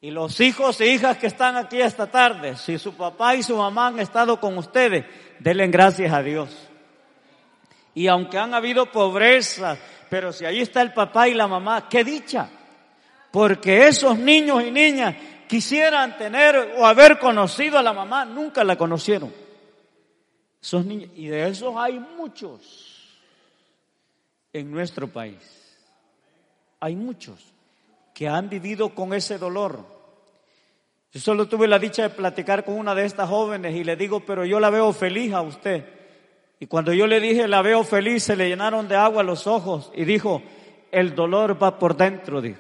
[0.01, 3.57] Y los hijos e hijas que están aquí esta tarde, si su papá y su
[3.57, 5.05] mamá han estado con ustedes,
[5.41, 6.51] denle gracias a Dios.
[7.95, 9.77] Y aunque han habido pobreza,
[10.09, 12.49] pero si ahí está el papá y la mamá, qué dicha.
[13.33, 15.17] Porque esos niños y niñas
[15.49, 19.35] quisieran tener o haber conocido a la mamá, nunca la conocieron.
[20.63, 23.19] Esos niños, y de esos hay muchos
[24.53, 25.39] en nuestro país.
[26.79, 27.53] Hay muchos
[28.19, 29.85] que han vivido con ese dolor.
[31.12, 34.19] Yo solo tuve la dicha de platicar con una de estas jóvenes y le digo,
[34.27, 35.85] pero yo la veo feliz a usted.
[36.59, 39.93] Y cuando yo le dije, la veo feliz, se le llenaron de agua los ojos
[39.95, 40.43] y dijo,
[40.91, 42.59] el dolor va por dentro, dijo.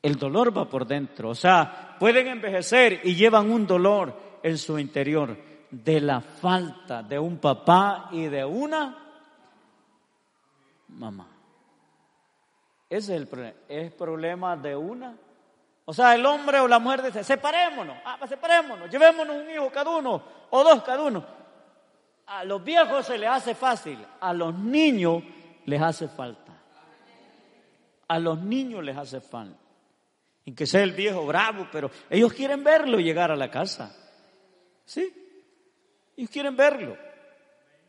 [0.00, 1.30] El dolor va por dentro.
[1.30, 5.36] O sea, pueden envejecer y llevan un dolor en su interior
[5.68, 8.96] de la falta de un papá y de una
[10.90, 11.35] mamá.
[12.88, 13.56] Ese es el problema.
[13.68, 15.16] Es problema de una.
[15.84, 19.70] O sea, el hombre o la mujer dice, separémonos, ah, pues separémonos, llevémonos un hijo
[19.70, 20.20] cada uno
[20.50, 21.24] o dos cada uno.
[22.26, 25.22] A los viejos se les hace fácil, a los niños
[25.64, 26.52] les hace falta.
[28.08, 29.60] A los niños les hace falta.
[30.44, 33.94] Y que sea el viejo bravo, pero ellos quieren verlo llegar a la casa.
[34.84, 35.12] ¿Sí?
[36.16, 36.96] Ellos quieren verlo.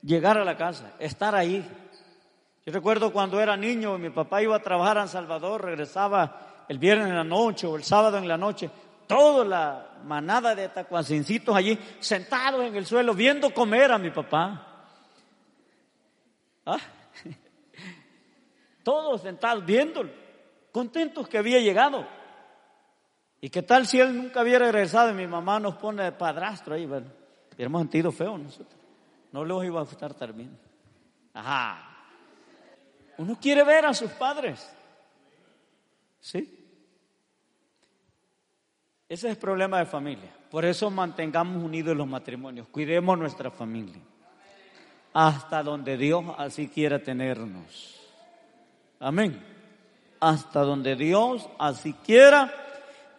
[0.03, 1.67] llegar a la casa, estar ahí.
[2.67, 6.77] Yo recuerdo cuando era niño, mi papá iba a trabajar a San Salvador, regresaba el
[6.77, 8.69] viernes en la noche o el sábado en la noche,
[9.07, 14.67] toda la manada de tacuacincitos allí, sentados en el suelo, viendo comer a mi papá.
[16.65, 16.77] ¿Ah?
[18.83, 20.09] Todos sentados, viéndolo,
[20.73, 22.05] contentos que había llegado.
[23.39, 26.75] ¿Y qué tal si él nunca hubiera regresado y mi mamá nos pone de padrastro
[26.75, 26.85] ahí?
[26.85, 27.07] Bueno,
[27.55, 28.77] hubiéramos sentido feo nosotros.
[29.31, 30.59] No los iba a gustar también.
[31.33, 31.93] Ajá.
[33.17, 34.69] Uno quiere ver a sus padres.
[36.19, 36.57] ¿Sí?
[39.09, 40.35] Ese es el problema de familia.
[40.51, 42.67] Por eso mantengamos unidos los matrimonios.
[42.67, 44.01] Cuidemos nuestra familia.
[45.13, 48.01] Hasta donde Dios así quiera tenernos.
[48.99, 49.41] Amén.
[50.19, 52.51] Hasta donde Dios así quiera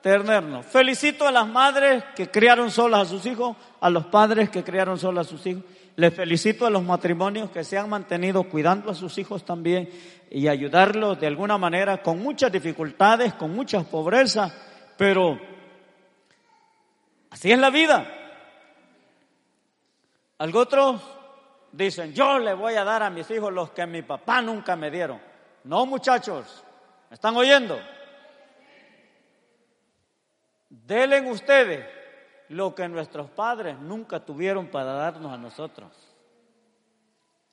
[0.03, 0.67] tenernos.
[0.67, 4.99] Felicito a las madres que criaron solas a sus hijos, a los padres que criaron
[4.99, 5.65] solas a sus hijos.
[5.99, 9.91] Les felicito a los matrimonios que se han mantenido cuidando a sus hijos también
[10.31, 14.53] y ayudarlos de alguna manera con muchas dificultades, con muchas pobrezas,
[14.97, 15.41] pero
[17.31, 18.07] así es la vida.
[20.39, 21.03] Algo otros
[21.73, 24.93] dicen, yo le voy a dar a mis hijos los que mi papá nunca me
[24.93, 25.21] dieron.
[25.65, 26.63] No muchachos,
[27.11, 27.77] ¿me están oyendo?
[30.71, 31.98] Delen ustedes
[32.49, 35.93] lo que nuestros padres nunca tuvieron para darnos a nosotros.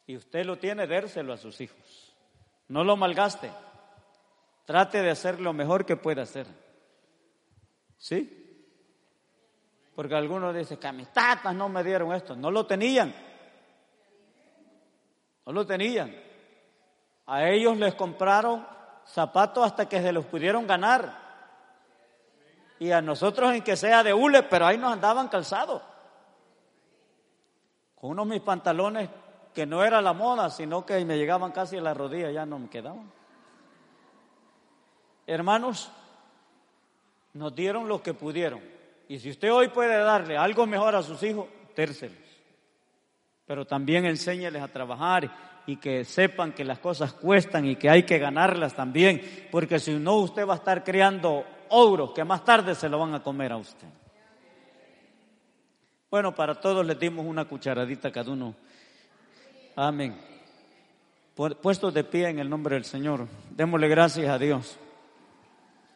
[0.08, 2.16] Y usted lo tiene, dérselo a sus hijos.
[2.68, 3.52] No lo malgaste.
[4.66, 6.48] Trate de hacer lo mejor que pueda hacer.
[7.98, 8.42] ¿Sí?
[9.96, 12.36] Porque algunos dicen que a tatas no me dieron esto.
[12.36, 13.14] No lo tenían.
[15.46, 16.16] No lo tenían.
[17.26, 18.66] A ellos les compraron
[19.06, 21.25] zapatos hasta que se los pudieron ganar
[22.86, 25.82] y a nosotros en que sea de hule, pero ahí nos andaban calzados.
[27.96, 29.10] Con unos mis pantalones
[29.54, 32.60] que no era la moda, sino que me llegaban casi a la rodilla, ya no
[32.60, 33.12] me quedaban.
[35.26, 35.92] Hermanos,
[37.34, 38.62] nos dieron lo que pudieron.
[39.08, 42.18] Y si usted hoy puede darle algo mejor a sus hijos, tércelos.
[43.48, 48.04] Pero también enséñeles a trabajar y que sepan que las cosas cuestan y que hay
[48.04, 52.76] que ganarlas también, porque si no usted va a estar creando ogros que más tarde
[52.76, 53.88] se lo van a comer a usted.
[56.10, 58.56] Bueno, para todos les dimos una cucharadita cada uno.
[59.76, 60.18] Amén.
[61.36, 64.78] Puestos de pie en el nombre del Señor, démosle gracias a Dios.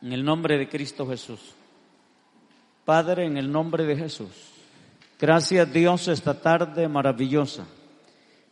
[0.01, 1.53] En el nombre de Cristo Jesús.
[2.83, 4.51] Padre, en el nombre de Jesús.
[5.19, 7.65] Gracias Dios esta tarde maravillosa.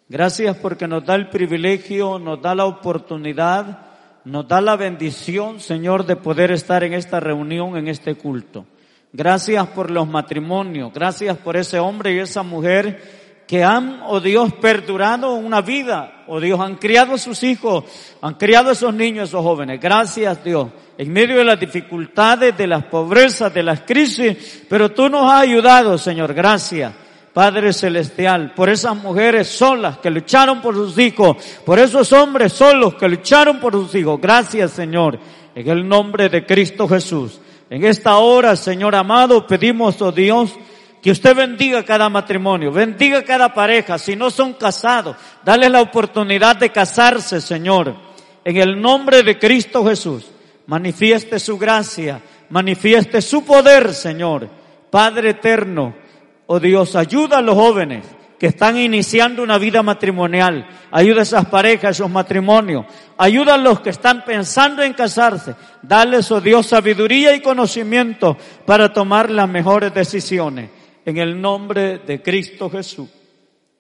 [0.10, 3.87] Gracias porque nos da el privilegio, nos da la oportunidad
[4.28, 8.66] nos da la bendición, Señor, de poder estar en esta reunión, en este culto.
[9.14, 14.52] Gracias por los matrimonios, gracias por ese hombre y esa mujer que han, oh Dios,
[14.56, 17.86] perdurado una vida, oh Dios, han criado a sus hijos,
[18.22, 19.80] han criado a esos niños, esos jóvenes.
[19.80, 20.68] Gracias Dios,
[20.98, 25.44] en medio de las dificultades, de las pobrezas, de las crisis, pero tú nos has
[25.44, 26.92] ayudado, Señor, gracias.
[27.38, 32.96] Padre Celestial, por esas mujeres solas que lucharon por sus hijos, por esos hombres solos
[32.96, 34.20] que lucharon por sus hijos.
[34.20, 35.20] Gracias, Señor,
[35.54, 37.40] en el nombre de Cristo Jesús.
[37.70, 40.52] En esta hora, Señor amado, pedimos, oh Dios,
[41.00, 44.00] que usted bendiga cada matrimonio, bendiga cada pareja.
[44.00, 45.16] Si no son casados,
[45.46, 47.96] dale la oportunidad de casarse, Señor.
[48.44, 50.26] En el nombre de Cristo Jesús,
[50.66, 52.20] manifieste su gracia,
[52.50, 54.50] manifieste su poder, Señor.
[54.90, 56.07] Padre eterno,
[56.48, 58.06] Oh Dios, ayuda a los jóvenes
[58.40, 60.68] que están iniciando una vida matrimonial.
[60.92, 62.86] Ayuda a esas parejas, esos matrimonios.
[63.18, 65.56] Ayuda a los que están pensando en casarse.
[65.82, 70.70] Dales, oh Dios, sabiduría y conocimiento para tomar las mejores decisiones.
[71.06, 73.10] En el nombre de Cristo Jesús.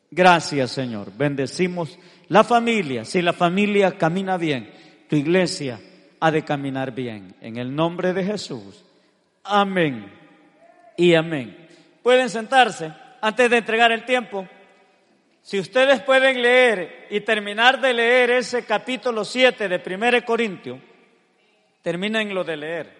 [0.09, 1.11] Gracias, Señor.
[1.15, 1.97] Bendecimos
[2.29, 3.05] la familia.
[3.05, 4.71] Si la familia camina bien,
[5.09, 5.79] tu iglesia
[6.19, 7.35] ha de caminar bien.
[7.41, 8.83] En el nombre de Jesús.
[9.43, 10.11] Amén
[10.97, 11.66] y amén.
[12.07, 14.47] Pueden sentarse antes de entregar el tiempo.
[15.41, 20.79] Si ustedes pueden leer y terminar de leer ese capítulo 7 de 1 Corintios,
[21.81, 22.93] terminen lo de leer.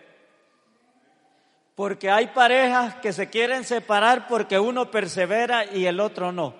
[1.74, 6.54] Porque hay parejas que se quieren separar porque uno persevera y el otro no.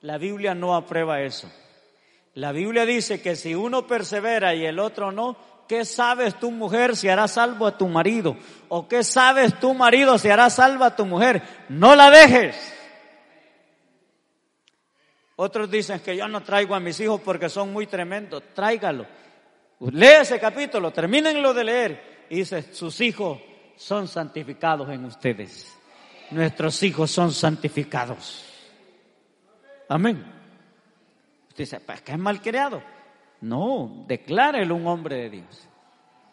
[0.00, 1.50] La Biblia no aprueba eso.
[2.34, 5.36] La Biblia dice que si uno persevera y el otro no,
[5.70, 8.36] ¿Qué sabes tu mujer si hará salvo a tu marido?
[8.70, 11.40] ¿O qué sabes tu marido si hará salvo a tu mujer?
[11.68, 12.56] No la dejes.
[15.36, 18.42] Otros dicen que yo no traigo a mis hijos porque son muy tremendos.
[18.52, 19.06] Tráigalo.
[19.92, 22.26] Lee ese capítulo, termínenlo de leer.
[22.30, 23.38] Y dice, sus hijos
[23.76, 25.72] son santificados en ustedes.
[26.32, 28.44] Nuestros hijos son santificados.
[29.88, 30.20] Amén.
[31.56, 32.82] dice, pues que es mal creado.
[33.40, 35.68] No, declárelo un hombre de Dios.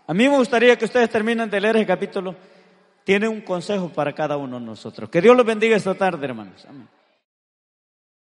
[0.07, 2.35] A mí me gustaría que ustedes terminen de leer el capítulo.
[3.03, 5.09] Tiene un consejo para cada uno de nosotros.
[5.09, 6.65] Que Dios los bendiga esta tarde, hermanos.
[6.67, 6.87] Amén.